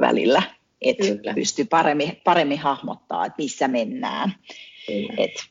[0.00, 0.42] välillä,
[0.80, 4.34] että pystyy paremmin, paremmin hahmottaa, että missä mennään.
[5.18, 5.42] Että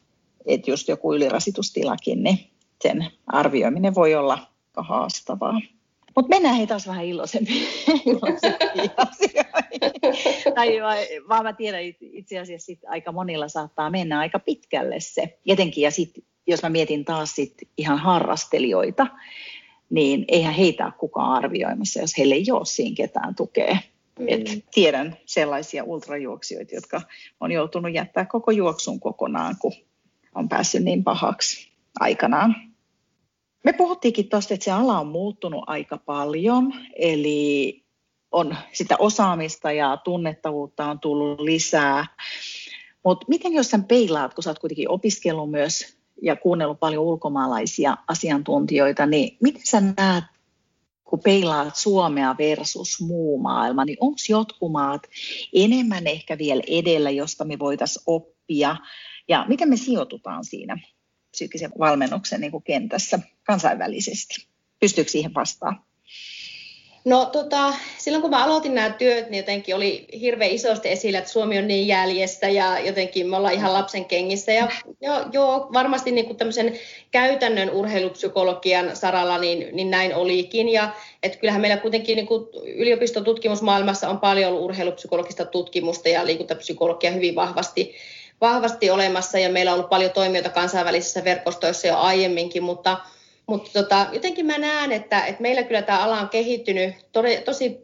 [0.46, 2.40] et just joku ylirasitustilakin, niin
[2.82, 4.38] sen arvioiminen voi olla
[4.78, 5.62] haastavaa.
[6.16, 7.68] Mutta mennään hei taas vähän iloisempiin,
[8.06, 10.54] iloisempiin asioihin.
[10.56, 10.70] tai
[11.30, 15.40] vaan mä tiedän, itse asiassa sit aika monilla saattaa mennä aika pitkälle se.
[15.46, 19.08] Jotenkin, ja sit, jos mä mietin taas sit ihan harrastelijoita,
[19.90, 23.78] niin eihän heitä ole kukaan arvioimassa, jos heille ei ole siinä ketään tukea.
[24.20, 24.26] Mm.
[24.28, 27.02] Et tiedän sellaisia ultrajuoksijoita, jotka
[27.40, 29.74] on joutunut jättää koko juoksun kokonaan, kun
[30.36, 32.75] on päässyt niin pahaksi aikanaan.
[33.66, 37.84] Me puhuttiinkin tuosta, että se ala on muuttunut aika paljon, eli
[38.32, 42.06] on sitä osaamista ja tunnettavuutta on tullut lisää.
[43.04, 47.98] Mutta miten jos sä peilaat, kun sä oot kuitenkin opiskellut myös ja kuunnellut paljon ulkomaalaisia
[48.08, 50.24] asiantuntijoita, niin miten sä näet,
[51.04, 55.02] kun peilaat Suomea versus muu maailma, niin onko jotkut maat
[55.54, 58.76] enemmän ehkä vielä edellä, josta me voitaisiin oppia,
[59.28, 60.78] ja miten me sijoitutaan siinä
[61.36, 64.48] psyykkisen valmennuksen niin kuin kentässä kansainvälisesti?
[64.80, 65.86] Pystyykö siihen vastaamaan?
[67.06, 71.32] No tota, silloin kun mä aloitin nämä työt, niin jotenkin oli hirveän isosti esillä, että
[71.32, 74.52] Suomi on niin jäljessä ja jotenkin me ollaan ihan lapsen kengissä.
[74.52, 74.68] Ja
[75.02, 76.80] joo, joo varmasti niin kuin tämmöisen
[77.12, 80.70] käytännön urheilupsykologian saralla niin, niin näin olikin.
[80.70, 80.90] Ja
[81.24, 87.36] että kyllähän meillä kuitenkin niin kuin yliopistotutkimusmaailmassa on paljon ollut urheilupsykologista tutkimusta ja liikuntapsykologia hyvin
[87.36, 87.96] vahvasti
[88.42, 92.98] vahvasti olemassa ja meillä on ollut paljon toimijoita kansainvälisissä verkostoissa jo aiemminkin, mutta,
[93.48, 97.78] mutta tota, jotenkin mä näen, että, että meillä kyllä tämä ala on kehittynyt tosi, tosi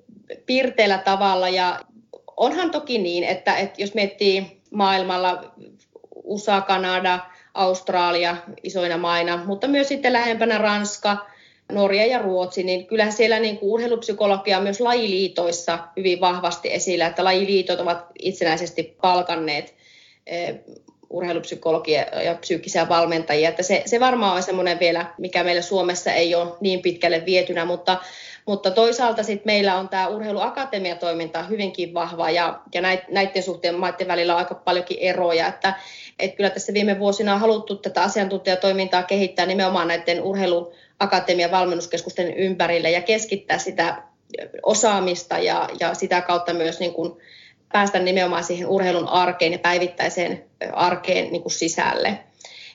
[0.45, 1.79] pirteällä tavalla ja
[2.37, 5.53] onhan toki niin, että, että jos miettii maailmalla
[6.23, 7.19] USA, Kanada,
[7.53, 11.17] Australia isoina maina, mutta myös sitten lähempänä Ranska,
[11.71, 17.07] Norja ja Ruotsi, niin kyllähän siellä niin kuin urheilupsykologia on myös lajiliitoissa hyvin vahvasti esillä,
[17.07, 19.75] että lajiliitot ovat itsenäisesti palkanneet
[21.11, 23.49] urheilupsykologia ja psyykkisiä valmentajia.
[23.49, 27.65] Että se, se varmaan on semmoinen vielä, mikä meillä Suomessa ei ole niin pitkälle vietynä,
[27.65, 27.97] mutta,
[28.45, 34.33] mutta toisaalta sitten meillä on tämä urheiluakatemiatoiminta hyvinkin vahva ja, ja näiden suhteen maiden välillä
[34.33, 35.73] on aika paljonkin eroja, että,
[36.19, 42.91] että kyllä tässä viime vuosina on haluttu tätä asiantuntijatoimintaa kehittää nimenomaan näiden urheiluakatemian valmennuskeskusten ympärille
[42.91, 44.03] ja keskittää sitä
[44.63, 47.17] osaamista ja, ja sitä kautta myös niin kuin
[47.71, 52.19] päästä nimenomaan siihen urheilun arkeen ja päivittäiseen arkeen niin kuin sisälle.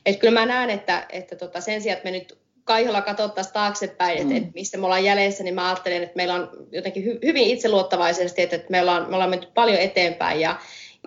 [0.06, 4.26] Et kyllä mä näen, että, että tota sen sijaan, että me nyt kaiholla katsottaisiin taaksepäin,
[4.26, 4.36] mm.
[4.36, 8.42] että, missä me ollaan jäljessä, niin mä ajattelen, että meillä on jotenkin hy, hyvin itseluottavaisesti,
[8.42, 10.56] että, että me, ollaan, me ollaan menty paljon eteenpäin ja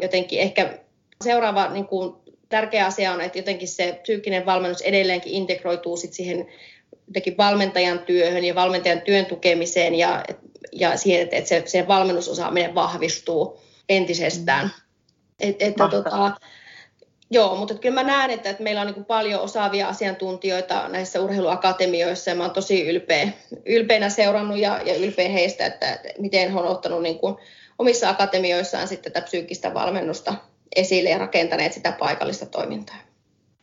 [0.02, 0.80] jotenkin ehkä
[1.24, 2.16] seuraava niin kuin,
[2.50, 6.48] tärkeä asia on, että jotenkin se psyykkinen valmennus edelleenkin integroituu sit siihen
[7.08, 10.24] jotenkin valmentajan työhön ja valmentajan työn tukemiseen ja,
[10.72, 13.60] ja siihen, että, että se, se valmennusosaaminen vahvistuu
[13.90, 14.66] entisestään.
[14.66, 14.72] Mm.
[15.40, 16.32] Et, että tota,
[17.32, 22.30] joo, mutta kyllä mä näen, että, että meillä on niin paljon osaavia asiantuntijoita näissä urheiluakatemioissa
[22.30, 23.30] ja mä oon tosi ylpeä,
[23.66, 27.36] ylpeänä seurannut ja, ja ylpeä heistä, että, että miten he on ottanut niin kuin
[27.80, 30.34] omissa akatemioissaan sitten tätä psyykkistä valmennusta
[30.76, 32.96] esille ja rakentaneet sitä paikallista toimintaa.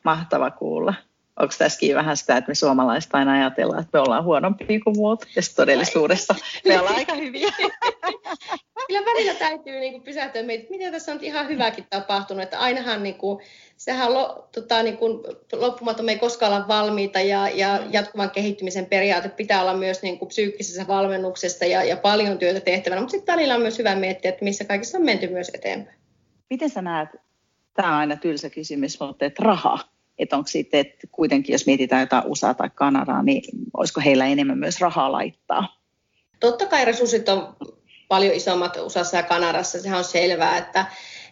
[0.04, 0.94] Mahtava kuulla.
[1.40, 5.26] onko tässäkin vähän sitä, että me suomalaiset aina ajatellaan, että me ollaan huonompia kuin muut,
[5.36, 7.48] ja todellisuudessa me ollaan aika hyviä.
[8.86, 13.02] Kyllä välillä täytyy niin kuin pysähtyä että miten tässä on ihan hyväkin tapahtunut, että ainahan
[13.02, 13.44] niin kuin,
[13.76, 15.20] sehän lo, tota, niin kuin,
[15.52, 20.18] loppumaton me ei koskaan olla valmiita ja, ja jatkuvan kehittymisen periaate pitää olla myös niin
[20.18, 24.28] kuin, psyykkisessä valmennuksessa ja, ja paljon työtä tehtävänä, mutta sitten välillä on myös hyvä miettiä,
[24.28, 25.96] että missä kaikissa on menty myös eteenpäin.
[26.50, 27.08] Miten sä näet,
[27.74, 29.78] tämä on aina tylsä kysymys, mutta että raha,
[30.18, 33.42] että onko sitten, että kuitenkin jos mietitään jotain USA tai Kanadaa, niin
[33.76, 35.76] olisiko heillä enemmän myös rahaa laittaa?
[36.40, 37.56] Totta kai resurssit on
[38.08, 40.86] paljon isommat USAssa ja Kanadassa, sehän on selvää, että,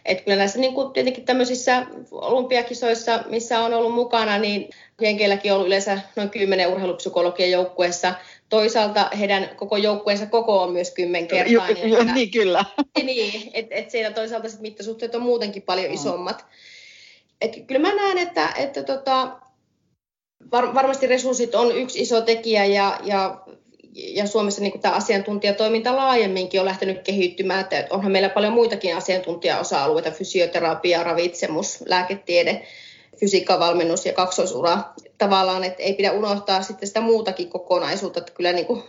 [0.05, 4.69] että kyllä näissä niin kuin tietenkin tämmöisissä olympiakisoissa, missä on ollut mukana, niin
[5.01, 8.13] Jenkeilläkin on ollut yleensä noin kymmenen urheilupsykologian joukkueessa.
[8.49, 11.89] Toisaalta heidän koko joukkueensa koko on myös kymmenkertainen.
[11.89, 12.65] Jo, jo, niin, kyllä.
[13.03, 16.45] Niin, että et siellä toisaalta sit mittasuhteet on muutenkin paljon isommat.
[17.41, 19.39] Et kyllä mä näen, että, että tota,
[20.51, 23.41] var, varmasti resurssit on yksi iso tekijä ja, ja
[23.95, 30.11] ja Suomessa niin tämä asiantuntijatoiminta laajemminkin on lähtenyt kehittymään, että onhan meillä paljon muitakin asiantuntijaosa-alueita,
[30.11, 32.67] fysioterapia, ravitsemus, lääketiede,
[33.19, 34.77] fysiikkavalmennus ja kaksoisura.
[35.17, 38.83] Tavallaan, että ei pidä unohtaa sitten sitä muutakin kokonaisuutta, että kyllä niin kuin,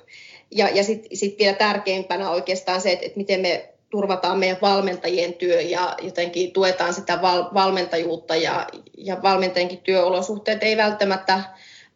[0.50, 5.34] ja, ja sitten sit vielä tärkeimpänä oikeastaan se, että, että miten me turvataan meidän valmentajien
[5.34, 8.66] työ ja jotenkin tuetaan sitä val, valmentajuutta ja,
[8.98, 11.40] ja valmentajienkin työolosuhteet ei välttämättä,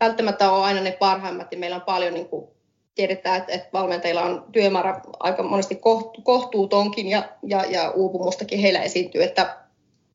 [0.00, 2.48] välttämättä ole aina ne parhaimmat ja meillä on paljon niin kuin
[3.00, 5.80] tiedetään, että, että valmentajilla on työmäärä aika monesti
[6.22, 9.56] kohtuutonkin ja, ja, ja uupumustakin heillä esiintyy, että,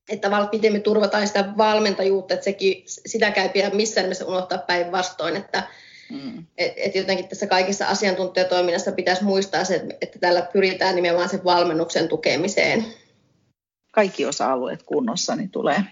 [0.10, 5.36] että miten me turvataan sitä valmentajuutta, että sekin, sitä käy pidä missään nimessä unohtaa päinvastoin,
[5.36, 5.64] että
[6.12, 6.46] mm.
[6.58, 12.08] et, et jotenkin tässä kaikessa asiantuntijatoiminnassa pitäisi muistaa se, että tällä pyritään nimenomaan sen valmennuksen
[12.08, 12.86] tukemiseen.
[13.92, 15.84] Kaikki osa-alueet kunnossa, niin tulee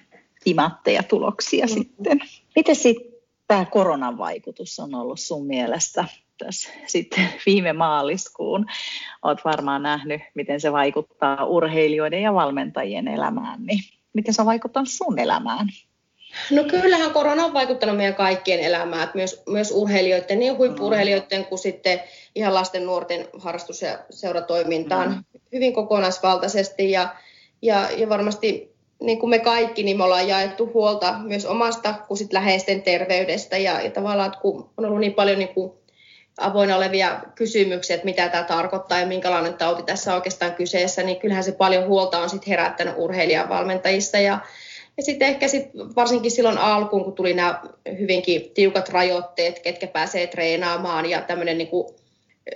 [0.44, 1.74] timatteja tuloksia mm.
[1.74, 2.20] sitten.
[2.56, 3.14] Miten sitten
[3.48, 6.06] tämä koronan vaikutus on ollut sun mielestä
[6.38, 8.66] tässä sitten viime maaliskuun.
[9.22, 13.66] Olet varmaan nähnyt, miten se vaikuttaa urheilijoiden ja valmentajien elämään.
[13.66, 13.80] Niin
[14.14, 15.68] miten se on vaikuttanut sun elämään?
[16.52, 22.00] No kyllähän korona on vaikuttanut meidän kaikkien elämään, myös, myös urheilijoiden, niin huippurheilijoiden kuin sitten
[22.36, 25.40] ihan lasten nuorten harrastus- ja seuratoimintaan mm.
[25.54, 26.92] hyvin kokonaisvaltaisesti.
[26.92, 27.16] Ja,
[27.62, 32.18] ja, ja varmasti niin kuin me kaikki, niin me ollaan jaettu huolta myös omasta kuin
[32.18, 33.58] sit läheisten terveydestä.
[33.58, 35.72] Ja, ja tavallaan, että kun on ollut niin paljon niin kuin
[36.38, 41.44] avoinna olevia kysymyksiä, että mitä tämä tarkoittaa ja minkälainen tauti tässä oikeastaan kyseessä, niin kyllähän
[41.44, 44.18] se paljon huolta on sit herättänyt urheilijan valmentajista.
[44.18, 44.40] Ja,
[44.98, 47.62] ja sitten ehkä sit varsinkin silloin alkuun, kun tuli nämä
[48.00, 51.70] hyvinkin tiukat rajoitteet, ketkä pääsee treenaamaan ja tämmöinen niin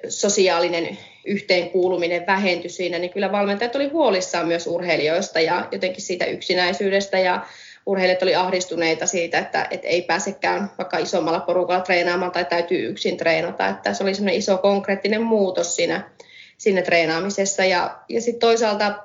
[0.10, 7.20] sosiaalinen yhteenkuuluminen vähentyi siinä, niin kyllä valmentajat oli huolissaan myös urheilijoista ja jotenkin siitä yksinäisyydestä
[7.20, 7.46] ja
[7.88, 13.18] urheilijat oli ahdistuneita siitä, että, että ei pääsekään vaikka isommalla porukalla treenaamaan tai täytyy yksin
[13.18, 13.68] treenata.
[13.68, 16.10] Että se oli semmoinen iso konkreettinen muutos siinä,
[16.58, 17.66] siinä treenaamisessa.
[17.66, 19.04] Ja, ja sitten toisaalta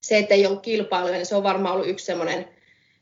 [0.00, 2.48] se, että ei ollut kilpailuja, niin se on varmaan ollut yksi semmoinen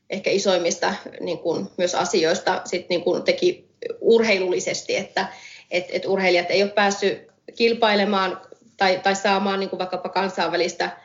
[0.09, 3.69] ehkä isoimmista niin kuin myös asioista sit niin kuin teki
[4.01, 5.27] urheilullisesti, että
[5.71, 8.41] et, et urheilijat ei ole päässyt kilpailemaan
[8.77, 11.02] tai, tai saamaan niin kuin vaikkapa kansainvälistä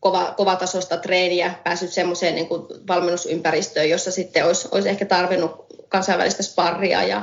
[0.00, 6.42] kova, kovatasosta treeniä, päässyt semmoiseen niin kuin valmennusympäristöön, jossa sitten olisi, olisi ehkä tarvinnut kansainvälistä
[6.42, 7.22] sparria ja,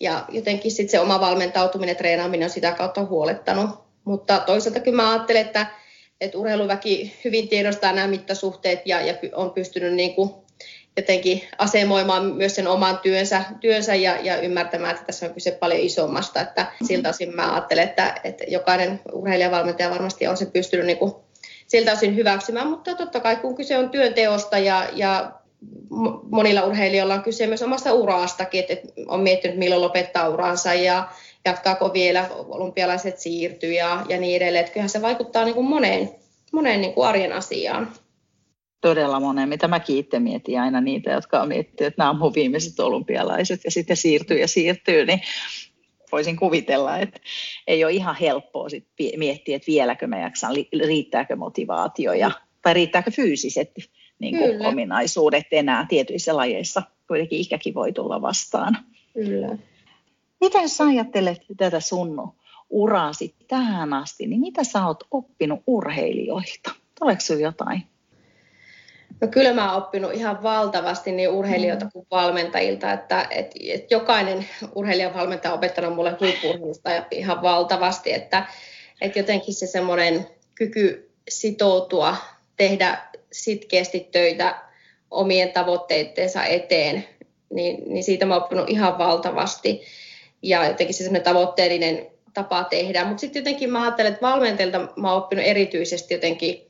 [0.00, 3.70] ja jotenkin sitten se oma valmentautuminen, treenaaminen on sitä kautta huolettanut.
[4.04, 5.66] Mutta toisaalta kyllä mä ajattelen, että,
[6.20, 10.30] että urheiluväki hyvin tiedostaa nämä mittasuhteet ja, ja on pystynyt niin kuin
[10.96, 15.80] jotenkin asemoimaan myös sen oman työnsä, työnsä ja, ja ymmärtämään, että tässä on kyse paljon
[15.80, 16.40] isommasta.
[16.40, 21.12] Että siltä osin mä ajattelen, että, että jokainen urheilijavalmentaja varmasti on se pystynyt niin kuin
[21.66, 25.32] siltä osin hyväksymään, mutta totta kai kun kyse on työnteosta ja, ja
[26.30, 31.08] monilla urheilijoilla on kyse myös omasta uraastakin, että on miettinyt milloin lopettaa uransa ja
[31.44, 34.60] jatkaako vielä, olympialaiset siirtyy ja, ja niin edelleen.
[34.60, 36.10] Että kyllähän se vaikuttaa niin kuin moneen,
[36.52, 37.92] moneen niin kuin arjen asiaan.
[38.80, 42.34] Todella moneen, mitä mäkin itse mietin aina niitä, jotka on miettinyt, että nämä on mun
[42.34, 45.20] viimeiset olympialaiset ja sitten siirtyy ja siirtyy, niin
[46.12, 47.20] voisin kuvitella, että
[47.66, 50.54] ei ole ihan helppoa sit miettiä, että vieläkö mä jaksan,
[50.86, 52.30] riittääkö motivaatio ja,
[52.62, 53.72] tai riittääkö fyysiset
[54.18, 56.82] niin kuin ominaisuudet enää tietyissä lajeissa.
[57.08, 58.76] Kuitenkin ikäkin voi tulla vastaan.
[59.14, 59.58] Kyllä.
[60.40, 62.32] Mitä jos ajattelet tätä sun
[62.70, 66.70] uraasi tähän asti, niin mitä sä oot oppinut urheilijoilta?
[66.98, 67.82] Tuleeko sinulla jotain?
[69.20, 71.90] No kyllä mä oon oppinut ihan valtavasti niin urheilijoilta mm.
[71.92, 78.46] kuin valmentajilta, että, että, että jokainen urheilijavalmentaja on opettanut mulle huippurheilusta ihan valtavasti, että,
[79.00, 82.16] että jotenkin se semmoinen kyky sitoutua,
[82.56, 82.98] tehdä
[83.32, 84.62] sitkeästi töitä
[85.10, 87.04] omien tavoitteidensa eteen
[87.50, 89.82] niin, niin siitä mä oon oppinut ihan valtavasti.
[90.42, 93.04] Ja jotenkin se semmoinen tavoitteellinen tapa tehdä.
[93.04, 96.65] Mutta sitten jotenkin mä ajattelen, että valmentajilta mä oon oppinut erityisesti jotenkin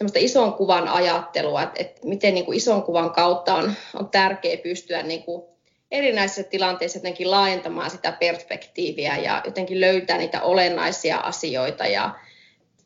[0.00, 4.56] semmoista ison kuvan ajattelua, että, että miten niin kuin ison kuvan kautta on, on tärkeää
[4.56, 5.42] pystyä niin kuin
[5.90, 12.14] erinäisissä tilanteissa jotenkin laajentamaan sitä perspektiiviä ja jotenkin löytää niitä olennaisia asioita ja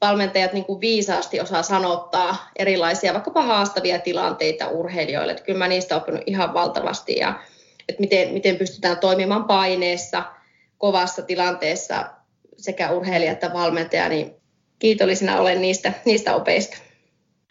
[0.01, 5.33] valmentajat niin kuin viisaasti osaa sanottaa erilaisia vaikkapa haastavia tilanteita urheilijoille.
[5.33, 7.41] Että kyllä mä niistä oppinut ihan valtavasti ja
[7.89, 10.25] että miten, miten pystytään toimimaan paineessa,
[10.79, 12.07] kovassa tilanteessa
[12.57, 14.35] sekä urheilija että valmentaja, niin
[14.79, 16.84] kiitollisena olen niistä, niistä opeista.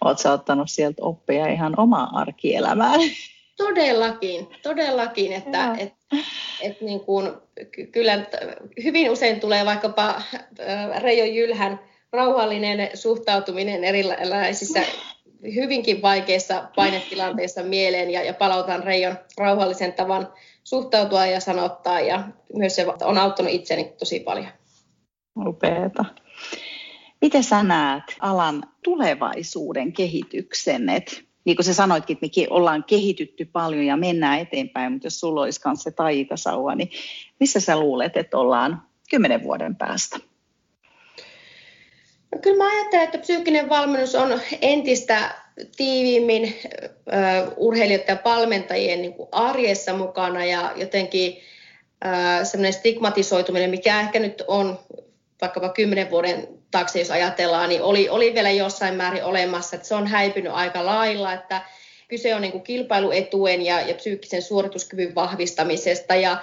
[0.03, 2.99] Oletko ottanut sieltä oppia ihan omaa arkielämään?
[3.57, 5.93] Todellakin, todellakin, että et,
[6.61, 7.31] et niin kuin,
[7.91, 8.25] kyllä
[8.83, 10.21] hyvin usein tulee vaikkapa
[10.99, 11.79] Reijo Jylhän
[12.11, 14.79] rauhallinen suhtautuminen erilaisissa
[15.55, 20.27] hyvinkin vaikeissa painetilanteissa mieleen ja, ja palautan Reijon rauhallisen tavan
[20.63, 22.23] suhtautua ja sanottaa ja
[22.53, 24.47] myös se on auttanut itseni tosi paljon.
[25.47, 26.05] Upeeta.
[27.23, 30.89] Miten sä näet alan tulevaisuuden kehityksen?
[30.89, 35.19] Et, niin kuin sä sanoitkin, että me ollaan kehitytty paljon ja mennään eteenpäin, mutta jos
[35.19, 36.89] sulla olisi myös se taikasauva, niin
[37.39, 40.19] missä sä luulet, että ollaan kymmenen vuoden päästä?
[42.31, 45.35] No, kyllä mä ajattelen, että psyykkinen valmennus on entistä
[45.77, 51.37] tiiviimmin uh, urheilijoiden ja valmentajien niin kuin arjessa mukana ja jotenkin
[52.43, 54.79] semmoinen stigmatisoituminen, mikä ehkä nyt on
[55.41, 59.95] vaikkapa kymmenen vuoden taakse, jos ajatellaan, niin oli, oli vielä jossain määrin olemassa, että se
[59.95, 61.61] on häipynyt aika lailla, että
[62.07, 66.15] kyse on niin kuin kilpailuetuen ja, ja psyykkisen suorituskyvyn vahvistamisesta.
[66.15, 66.37] Ja,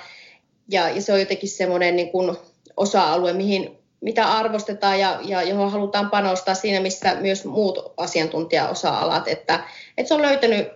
[0.68, 2.36] ja, ja se on jotenkin semmoinen niin kuin
[2.76, 6.54] osa-alue, mihin, mitä arvostetaan ja, ja johon halutaan panostaa.
[6.54, 9.64] Siinä, missä myös muut asiantuntijaosa-alat, että,
[9.98, 10.68] että se on löytänyt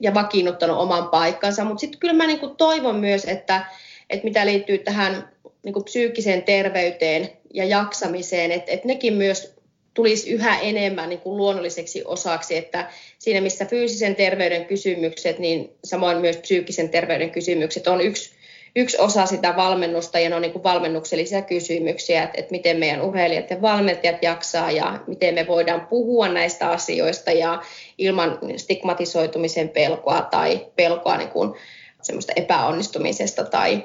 [0.00, 3.64] ja vakiinnuttanut oman paikkansa, mutta sitten kyllä mä niin kuin toivon myös, että,
[4.10, 5.31] että mitä liittyy tähän
[5.62, 9.54] niin kuin psyykkiseen terveyteen ja jaksamiseen, että, että nekin myös
[9.94, 16.18] tulisi yhä enemmän niin kuin luonnolliseksi osaksi, että siinä missä fyysisen terveyden kysymykset, niin samoin
[16.18, 18.30] myös psyykkisen terveyden kysymykset on yksi,
[18.76, 23.02] yksi osa sitä valmennusta ja ne on niin kuin valmennuksellisia kysymyksiä, että, että miten meidän
[23.02, 27.62] urheilijat ja valmentajat jaksaa ja miten me voidaan puhua näistä asioista ja
[27.98, 31.54] ilman stigmatisoitumisen pelkoa tai pelkoa niin kuin
[32.02, 33.84] semmoista epäonnistumisesta tai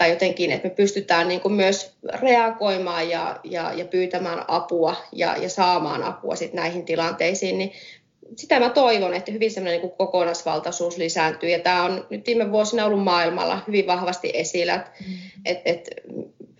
[0.00, 5.36] tai jotenkin, että me pystytään niin kuin myös reagoimaan ja, ja, ja pyytämään apua ja,
[5.36, 7.72] ja saamaan apua sit näihin tilanteisiin, niin
[8.36, 11.48] sitä mä toivon, että hyvin semmoinen niin kokonaisvaltaisuus lisääntyy.
[11.48, 15.14] Ja tämä on nyt viime vuosina ollut maailmalla hyvin vahvasti esillä, että mm.
[15.44, 15.90] et, et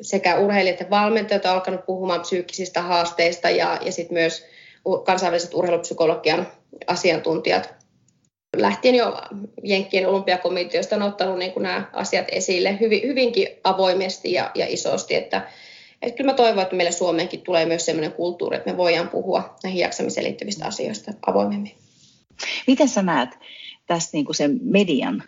[0.01, 4.45] sekä urheilijat että valmentajat ovat alkanut puhumaan psyykkisistä haasteista ja, ja sitten myös
[5.05, 6.47] kansainväliset urheilupsykologian
[6.87, 7.80] asiantuntijat
[8.63, 9.23] lähtien jo
[9.65, 15.15] Jenkkien olympiakomiteosta on ottanut niin kuin nämä asiat esille hyvin, hyvinkin avoimesti ja, ja isosti,
[15.15, 15.49] että,
[16.03, 19.57] että kyllä mä toivon, että meille Suomeenkin tulee myös sellainen kulttuuri, että me voidaan puhua
[19.63, 21.73] näihin jaksamiseen liittyvistä asioista avoimemmin.
[22.67, 23.31] Miten sä näet
[23.87, 25.23] tästä niin kuin sen median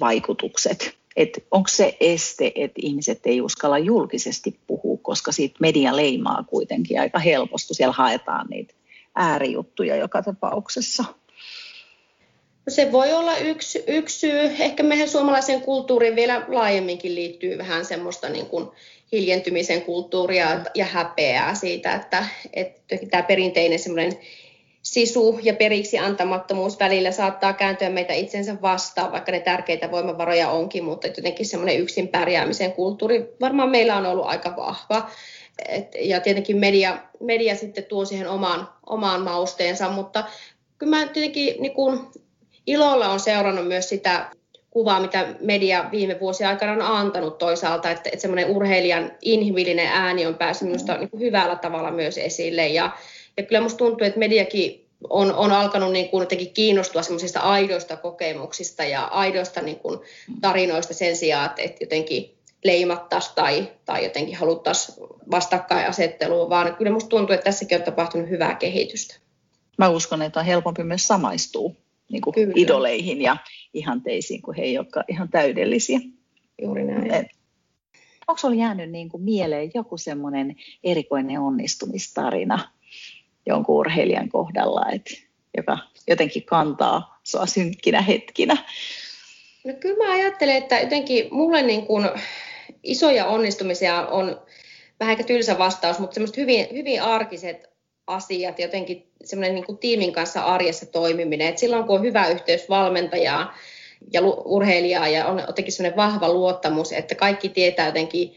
[0.00, 0.96] vaikutukset?
[1.16, 7.00] Että onko se este, että ihmiset ei uskalla julkisesti puhua, koska siitä media leimaa kuitenkin
[7.00, 7.74] aika helposti.
[7.74, 8.74] Siellä haetaan niitä
[9.14, 11.04] äärijuttuja joka tapauksessa.
[12.68, 14.40] Se voi olla yksi, yksi syy.
[14.40, 18.68] Ehkä meidän suomalaisen kulttuuriin vielä laajemminkin liittyy vähän semmoista niin kuin
[19.12, 24.12] hiljentymisen kulttuuria ja häpeää siitä, että, että tämä perinteinen semmoinen
[24.82, 30.84] sisu ja periksi antamattomuus välillä saattaa kääntyä meitä itsensä vastaan, vaikka ne tärkeitä voimavaroja onkin,
[30.84, 35.10] mutta jotenkin semmoinen yksin pärjäämisen kulttuuri varmaan meillä on ollut aika vahva.
[35.68, 40.24] Et, ja tietenkin media, media sitten tuo siihen omaan, omaan mausteensa, mutta
[40.78, 42.12] kyllä mä tietenkin niin kun
[42.66, 44.30] ilolla on seurannut myös sitä
[44.70, 50.26] kuvaa, mitä media viime vuosien aikana on antanut toisaalta, että, että semmoinen urheilijan inhimillinen ääni
[50.26, 52.68] on päässyt minusta niin kuin hyvällä tavalla myös esille.
[52.68, 52.90] Ja,
[53.36, 57.96] ja kyllä minusta tuntuu, että mediakin on, on alkanut niin kuin jotenkin kiinnostua semmoisista aidoista
[57.96, 60.00] kokemuksista ja aidoista niin kuin
[60.40, 62.34] tarinoista sen sijaan, että, että jotenkin
[62.64, 68.54] leimattaisiin tai, tai jotenkin haluttaisiin vastakkainasettelua, vaan kyllä minusta tuntuu, että tässäkin on tapahtunut hyvää
[68.54, 69.14] kehitystä.
[69.78, 71.70] Mä uskon, että on helpompi myös samaistua
[72.08, 73.36] niin kuin idoleihin ja
[73.74, 76.00] ihanteisiin, kun he eivät ole ihan täydellisiä.
[76.62, 77.26] Juuri näin.
[78.28, 82.58] onko sinulla jäänyt niin kuin mieleen joku semmoinen erikoinen onnistumistarina
[83.46, 85.10] jonkun urheilijan kohdalla, että,
[85.56, 85.78] joka
[86.08, 88.56] jotenkin kantaa sua synkkinä hetkinä?
[89.64, 92.08] No kyllä mä ajattelen, että jotenkin mulle niin kuin
[92.82, 94.40] isoja onnistumisia on
[95.00, 97.71] vähän ehkä tylsä vastaus, mutta semmoiset hyvin, hyvin arkiset
[98.06, 101.48] asiat, jotenkin semmoinen niin tiimin kanssa arjessa toimiminen.
[101.48, 103.50] Et silloin kun on hyvä yhteys valmentajaan
[104.12, 108.34] ja urheilijaa ja on jotenkin sellainen vahva luottamus, että kaikki tietää jotenkin,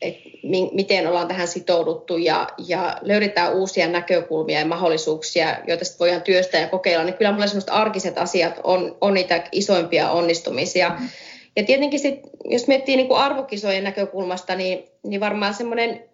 [0.00, 0.28] että
[0.72, 6.60] miten ollaan tähän sitouduttu ja, ja löydetään uusia näkökulmia ja mahdollisuuksia, joita sitten voidaan työstää
[6.60, 10.96] ja kokeilla, niin kyllä mulle sellaiset arkiset asiat on, on niitä isoimpia onnistumisia.
[11.00, 11.08] Mm.
[11.56, 16.08] Ja tietenkin sit, jos miettii niin kuin arvokisojen näkökulmasta, niin, niin varmaan semmoinen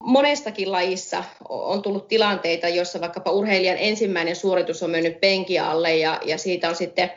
[0.00, 6.20] monestakin lajissa on tullut tilanteita, joissa vaikkapa urheilijan ensimmäinen suoritus on mennyt penki alle ja,
[6.24, 7.10] ja siitä on sitten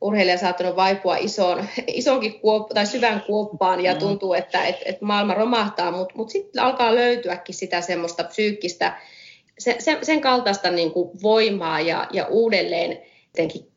[0.00, 3.98] urheilija saattanut vaipua isoon, isoonkin kuop- tai syvään kuoppaan ja mm.
[3.98, 9.00] tuntuu, että et, et maailma romahtaa, mutta mut sitten alkaa löytyäkin sitä semmoista psyykkistä,
[9.58, 13.02] sen, sen, sen kaltaista niin kuin voimaa ja, ja uudelleen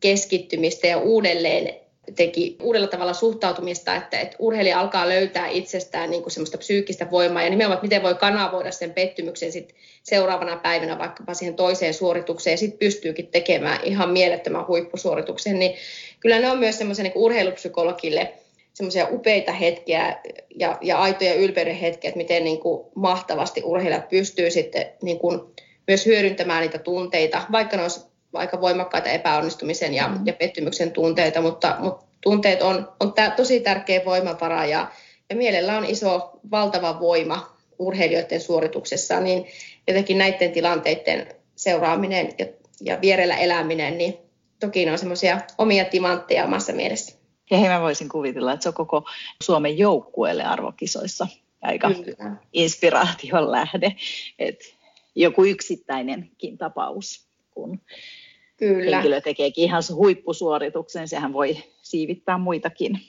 [0.00, 1.83] keskittymistä ja uudelleen
[2.16, 7.42] teki uudella tavalla suhtautumista, että, että urheilija alkaa löytää itsestään niin kuin semmoista psyykkistä voimaa
[7.42, 12.52] ja nimenomaan, että miten voi kanavoida sen pettymyksen sit seuraavana päivänä vaikkapa siihen toiseen suoritukseen
[12.52, 15.74] ja sitten pystyykin tekemään ihan mielettömän huippusuorituksen, niin
[16.20, 18.32] kyllä ne on myös semmoisen niin urheilupsykologille
[18.74, 20.16] semmoisia upeita hetkiä
[20.56, 25.40] ja, ja aitoja ylpeyden hetkiä, että miten niin kuin mahtavasti urheilijat pystyy sitten niin kuin
[25.88, 28.00] myös hyödyntämään niitä tunteita, vaikka ne olisi
[28.34, 30.26] aika voimakkaita epäonnistumisen ja, mm.
[30.26, 34.90] ja pettymyksen tunteita, mutta, mutta tunteet on, on tää, tosi tärkeä voimavara ja,
[35.30, 39.46] ja mielellä on iso, valtava voima urheilijoiden suorituksessa, niin
[39.88, 41.26] jotenkin näiden tilanteiden
[41.56, 42.46] seuraaminen ja,
[42.80, 44.14] ja vierellä eläminen, niin
[44.60, 47.16] toki ne on semmoisia omia timantteja omassa mielessä.
[47.50, 49.04] Ja hei, mä voisin kuvitella, että se on koko
[49.42, 51.26] Suomen joukkueelle arvokisoissa
[51.62, 52.36] aika Kyllä.
[52.52, 53.96] inspiraation lähde.
[54.38, 54.64] että
[55.14, 57.80] joku yksittäinenkin tapaus, kun
[58.56, 58.96] Kyllä.
[58.96, 63.00] henkilö tekeekin ihan huippusuorituksen, sehän voi siivittää muitakin.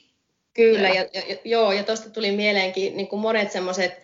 [0.53, 4.01] Kyllä, ja, ja, joo, ja tuosta tuli mieleenkin niin kuin monet semmoiset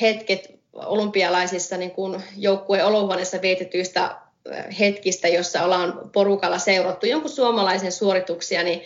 [0.00, 4.16] hetket olympialaisissa niin kuin joukkueen olohuoneessa vietetyistä
[4.80, 8.82] hetkistä, jossa ollaan porukalla seurattu jonkun suomalaisen suorituksia, niin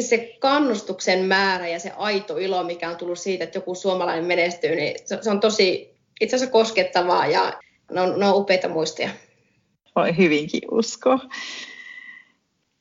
[0.00, 4.76] se kannustuksen määrä ja se aito ilo, mikä on tullut siitä, että joku suomalainen menestyy,
[4.76, 7.52] niin se, se on tosi itse asiassa koskettavaa ja
[7.92, 9.10] ne on, ne on upeita muistoja
[9.96, 11.18] voi hyvinkin uskoa.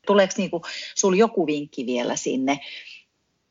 [0.07, 0.61] Tuleeko niinku,
[0.95, 2.59] sinulla joku vinkki vielä sinne,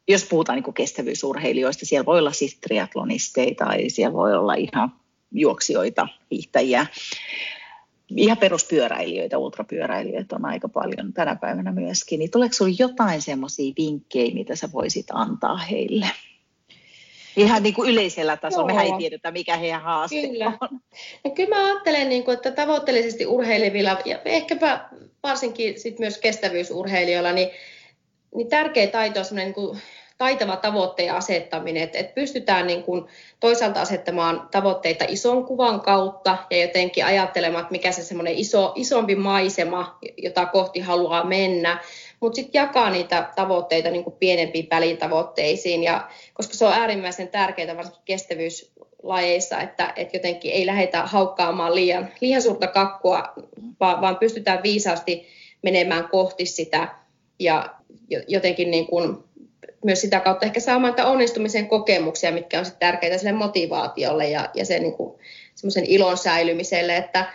[0.09, 4.93] jos puhutaan niinku kestävyysurheilijoista, siellä voi olla siis triatlonisteita tai siellä voi olla ihan
[5.31, 6.87] juoksijoita, hiihtäjiä,
[8.17, 12.19] ihan peruspyöräilijöitä, ultrapyöräilijöitä on aika paljon tänä päivänä myöskin.
[12.19, 16.07] Niin tuleeko sinulla jotain semmoisia vinkkejä, mitä sä voisit antaa heille?
[17.37, 18.67] Ihan niin kuin yleisellä tasolla.
[18.67, 20.53] Mehän ei tiedetä, mikä heidän haaste kyllä.
[20.61, 20.81] on.
[21.25, 24.89] Ja kyllä mä ajattelen, niin kuin, että tavoitteellisesti urheilevilla ja ehkäpä
[25.23, 27.51] varsinkin sit myös kestävyysurheilijoilla, niin,
[28.35, 29.79] niin tärkeä taito on niin kuin
[30.19, 33.05] taitava tavoitteen asettaminen, että, että pystytään niin kuin
[33.41, 39.15] toisaalta asettamaan tavoitteita ison kuvan kautta ja jotenkin ajattelemaan, että mikä se semmoinen iso, isompi
[39.15, 41.81] maisema, jota kohti haluaa mennä,
[42.23, 47.77] mutta sitten jakaa niitä tavoitteita niin kuin pienempiin välitavoitteisiin, ja, koska se on äärimmäisen tärkeää
[47.77, 53.33] varsinkin kestävyyslajeissa, että, että jotenkin ei lähdetä haukkaamaan liian, liian suurta kakkua,
[53.81, 55.27] vaan, vaan pystytään viisaasti
[55.63, 56.89] menemään kohti sitä
[57.39, 57.75] ja
[58.29, 59.17] jotenkin niin kuin
[59.85, 64.83] myös sitä kautta ehkä saamaan onnistumisen kokemuksia, mitkä on tärkeitä sille motivaatiolle ja, ja sen
[64.83, 65.19] niin kuin,
[65.87, 67.27] ilon säilymiselle, että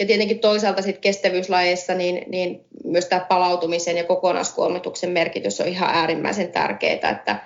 [0.00, 5.94] ja tietenkin toisaalta sitten kestävyyslajeissa niin, niin myös tämä palautumisen ja kokonaiskuormituksen merkitys on ihan
[5.94, 7.40] äärimmäisen tärkeää, että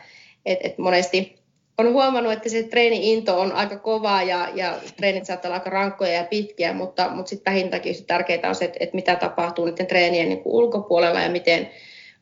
[0.47, 1.41] et, et monesti
[1.79, 6.13] on huomannut, että se treeni-into on aika kova ja, ja treenit saattaa olla aika rankkoja
[6.13, 10.29] ja pitkiä, mutta, mutta sitten vähintäänkin tärkeää on se, että, että mitä tapahtuu niiden treenien
[10.29, 11.71] niin kuin ulkopuolella ja miten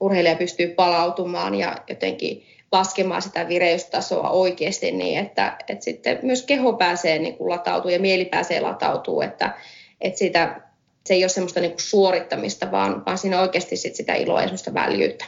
[0.00, 6.72] urheilija pystyy palautumaan ja jotenkin laskemaan sitä vireystasoa oikeasti niin, että, että sitten myös keho
[6.72, 9.54] pääsee niin kuin latautuu ja mieli pääsee latautuu, että,
[10.00, 10.60] että sitä,
[11.06, 14.46] se ei ole semmoista niin kuin suorittamista, vaan, vaan siinä oikeasti sit sitä iloa ja
[14.46, 15.24] semmoista väljyyttä.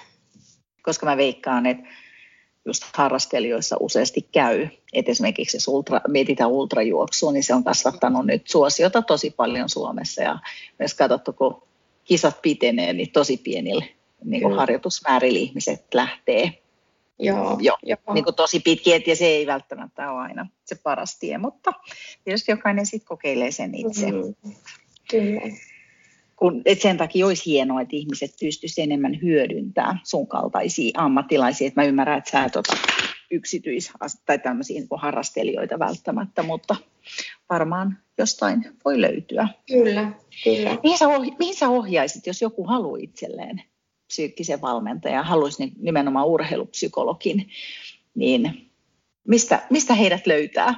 [0.83, 1.89] Koska mä veikkaan, että
[2.65, 8.49] just harrastelijoissa useasti käy, että esimerkiksi jos ultra, mietitään ultrajuoksua, niin se on kasvattanut nyt
[8.49, 10.39] suosiota tosi paljon Suomessa ja
[10.79, 11.63] myös katsottu, kun
[12.05, 13.89] kisat pitenee, niin tosi pienille
[14.25, 16.60] niin kuin harjoitusmäärillä ihmiset lähtee
[17.21, 18.15] Joo, jo, joo.
[18.15, 21.73] Niin kuin tosi pitkiä, ja se ei välttämättä ole aina se paras tie, mutta
[22.25, 24.07] tietysti jokainen sitten kokeilee sen itse.
[24.13, 24.55] Mm,
[25.11, 25.41] kyllä.
[26.37, 31.69] Kun, et sen takia olisi hienoa, että ihmiset pystyisivät enemmän hyödyntämään sun kaltaisia ammattilaisia.
[31.69, 32.77] Et mä ymmärrän, että sä et ota
[33.31, 33.93] yksityis-
[34.27, 36.77] tai tämmöisiä niin harrastelijoita välttämättä, mutta
[37.51, 39.49] varmaan jostain voi löytyä.
[39.67, 40.13] Kyllä,
[40.45, 40.79] kyllä.
[40.83, 43.63] Mihin sä, ohja- mihin sä ohjaisit, jos joku haluaa itselleen
[44.11, 47.51] psyykkisen valmentajan, haluaisi nimenomaan urheilupsykologin,
[48.15, 48.71] niin
[49.29, 50.75] mistä, mistä heidät löytää?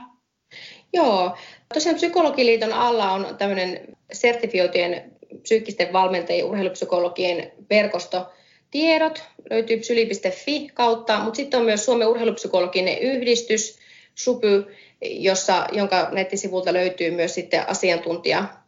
[0.92, 1.36] Joo,
[1.74, 5.12] tosiaan Psykologiliiton alla on tämmöinen sertifioitujen
[5.42, 8.26] psyykkisten valmentajien urheilupsykologien verkosto.
[8.70, 13.78] Tiedot löytyy psyli.fi kautta, mutta sitten on myös Suomen urheilupsykologinen yhdistys,
[14.14, 18.61] SUPY, jossa, jonka nettisivulta löytyy myös sitten asiantuntija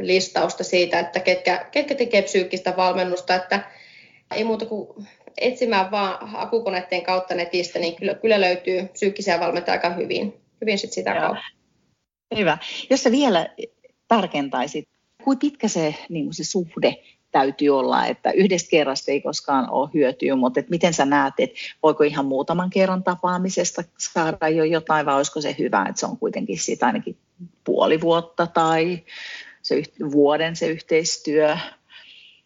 [0.00, 3.70] listausta siitä, että ketkä, ketkä tekee psyykkistä valmennusta, että
[4.34, 5.06] ei muuta kuin
[5.40, 10.92] etsimään vaan hakukoneiden kautta netistä, niin kyllä, kyllä löytyy psyykkisiä valmentajia aika hyvin, hyvin sit
[10.92, 11.20] sitä Joo.
[11.20, 11.42] kautta.
[12.36, 12.58] Hyvä.
[12.90, 13.48] Jos sä vielä
[14.08, 14.88] tarkentaisit,
[15.24, 16.94] kuinka pitkä se, niin se suhde
[17.30, 21.58] täytyy olla, että yhdestä kerrasta ei koskaan ole hyötyä, mutta että miten sä näet, että
[21.82, 26.18] voiko ihan muutaman kerran tapaamisesta saada jo jotain, vai olisiko se hyvä, että se on
[26.18, 27.16] kuitenkin siitä ainakin
[27.64, 29.04] puoli vuotta tai
[29.62, 29.82] se
[30.12, 31.56] vuoden se yhteistyö?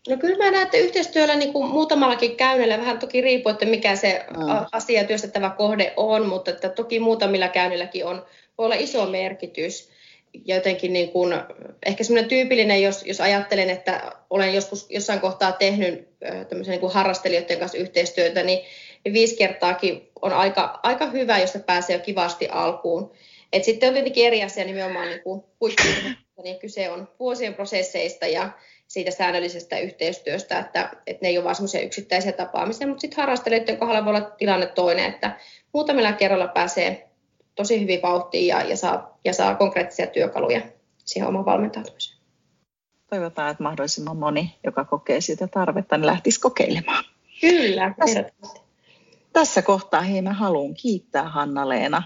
[0.08, 3.96] No kyllä mä näen, että yhteistyöllä niin kuin muutamallakin käynnillä, vähän toki riippuu, että mikä
[3.96, 4.66] se mm.
[4.72, 8.26] asia työstettävä kohde on, mutta että toki muutamilla käynnilläkin on,
[8.58, 9.90] voi olla iso merkitys
[10.44, 11.34] ja jotenkin niin kuin,
[11.86, 16.08] ehkä semmoinen tyypillinen, jos, jos ajattelen, että olen joskus jossain kohtaa tehnyt
[16.48, 18.58] tämmöisen niin kuin harrastelijoiden kanssa yhteistyötä, niin,
[19.04, 23.12] niin viisi kertaakin on aika, aika hyvä, jos se pääsee jo kivasti alkuun.
[23.52, 25.44] Et sitten on tietenkin eri asia nimenomaan niin kuin
[26.42, 28.50] niin kyse on vuosien prosesseista ja
[28.88, 33.76] siitä säännöllisestä yhteistyöstä, että, että ne ei ole vain semmoisia yksittäisiä tapaamisia, mutta sitten harrastelijoiden
[33.76, 35.38] kohdalla voi olla tilanne toinen, että
[35.72, 37.08] muutamilla kerralla pääsee
[37.54, 40.60] tosi hyvin vauhtiin ja, ja, saa, ja saa konkreettisia työkaluja
[41.04, 42.22] siihen oman valmentautumiseen.
[43.10, 47.04] Toivotaan, että mahdollisimman moni, joka kokee sitä tarvetta, niin lähtisi kokeilemaan.
[47.40, 48.24] Kyllä, tässä,
[49.32, 52.02] tässä kohtaa hei, mä haluan kiittää Hanna-Leena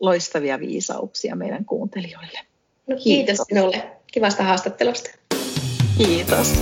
[0.00, 2.38] loistavia viisauksia meidän kuuntelijoille.
[2.86, 5.10] No, kiitos, kiitos sinulle kivasta haastattelusta.
[5.98, 6.52] Kiitos.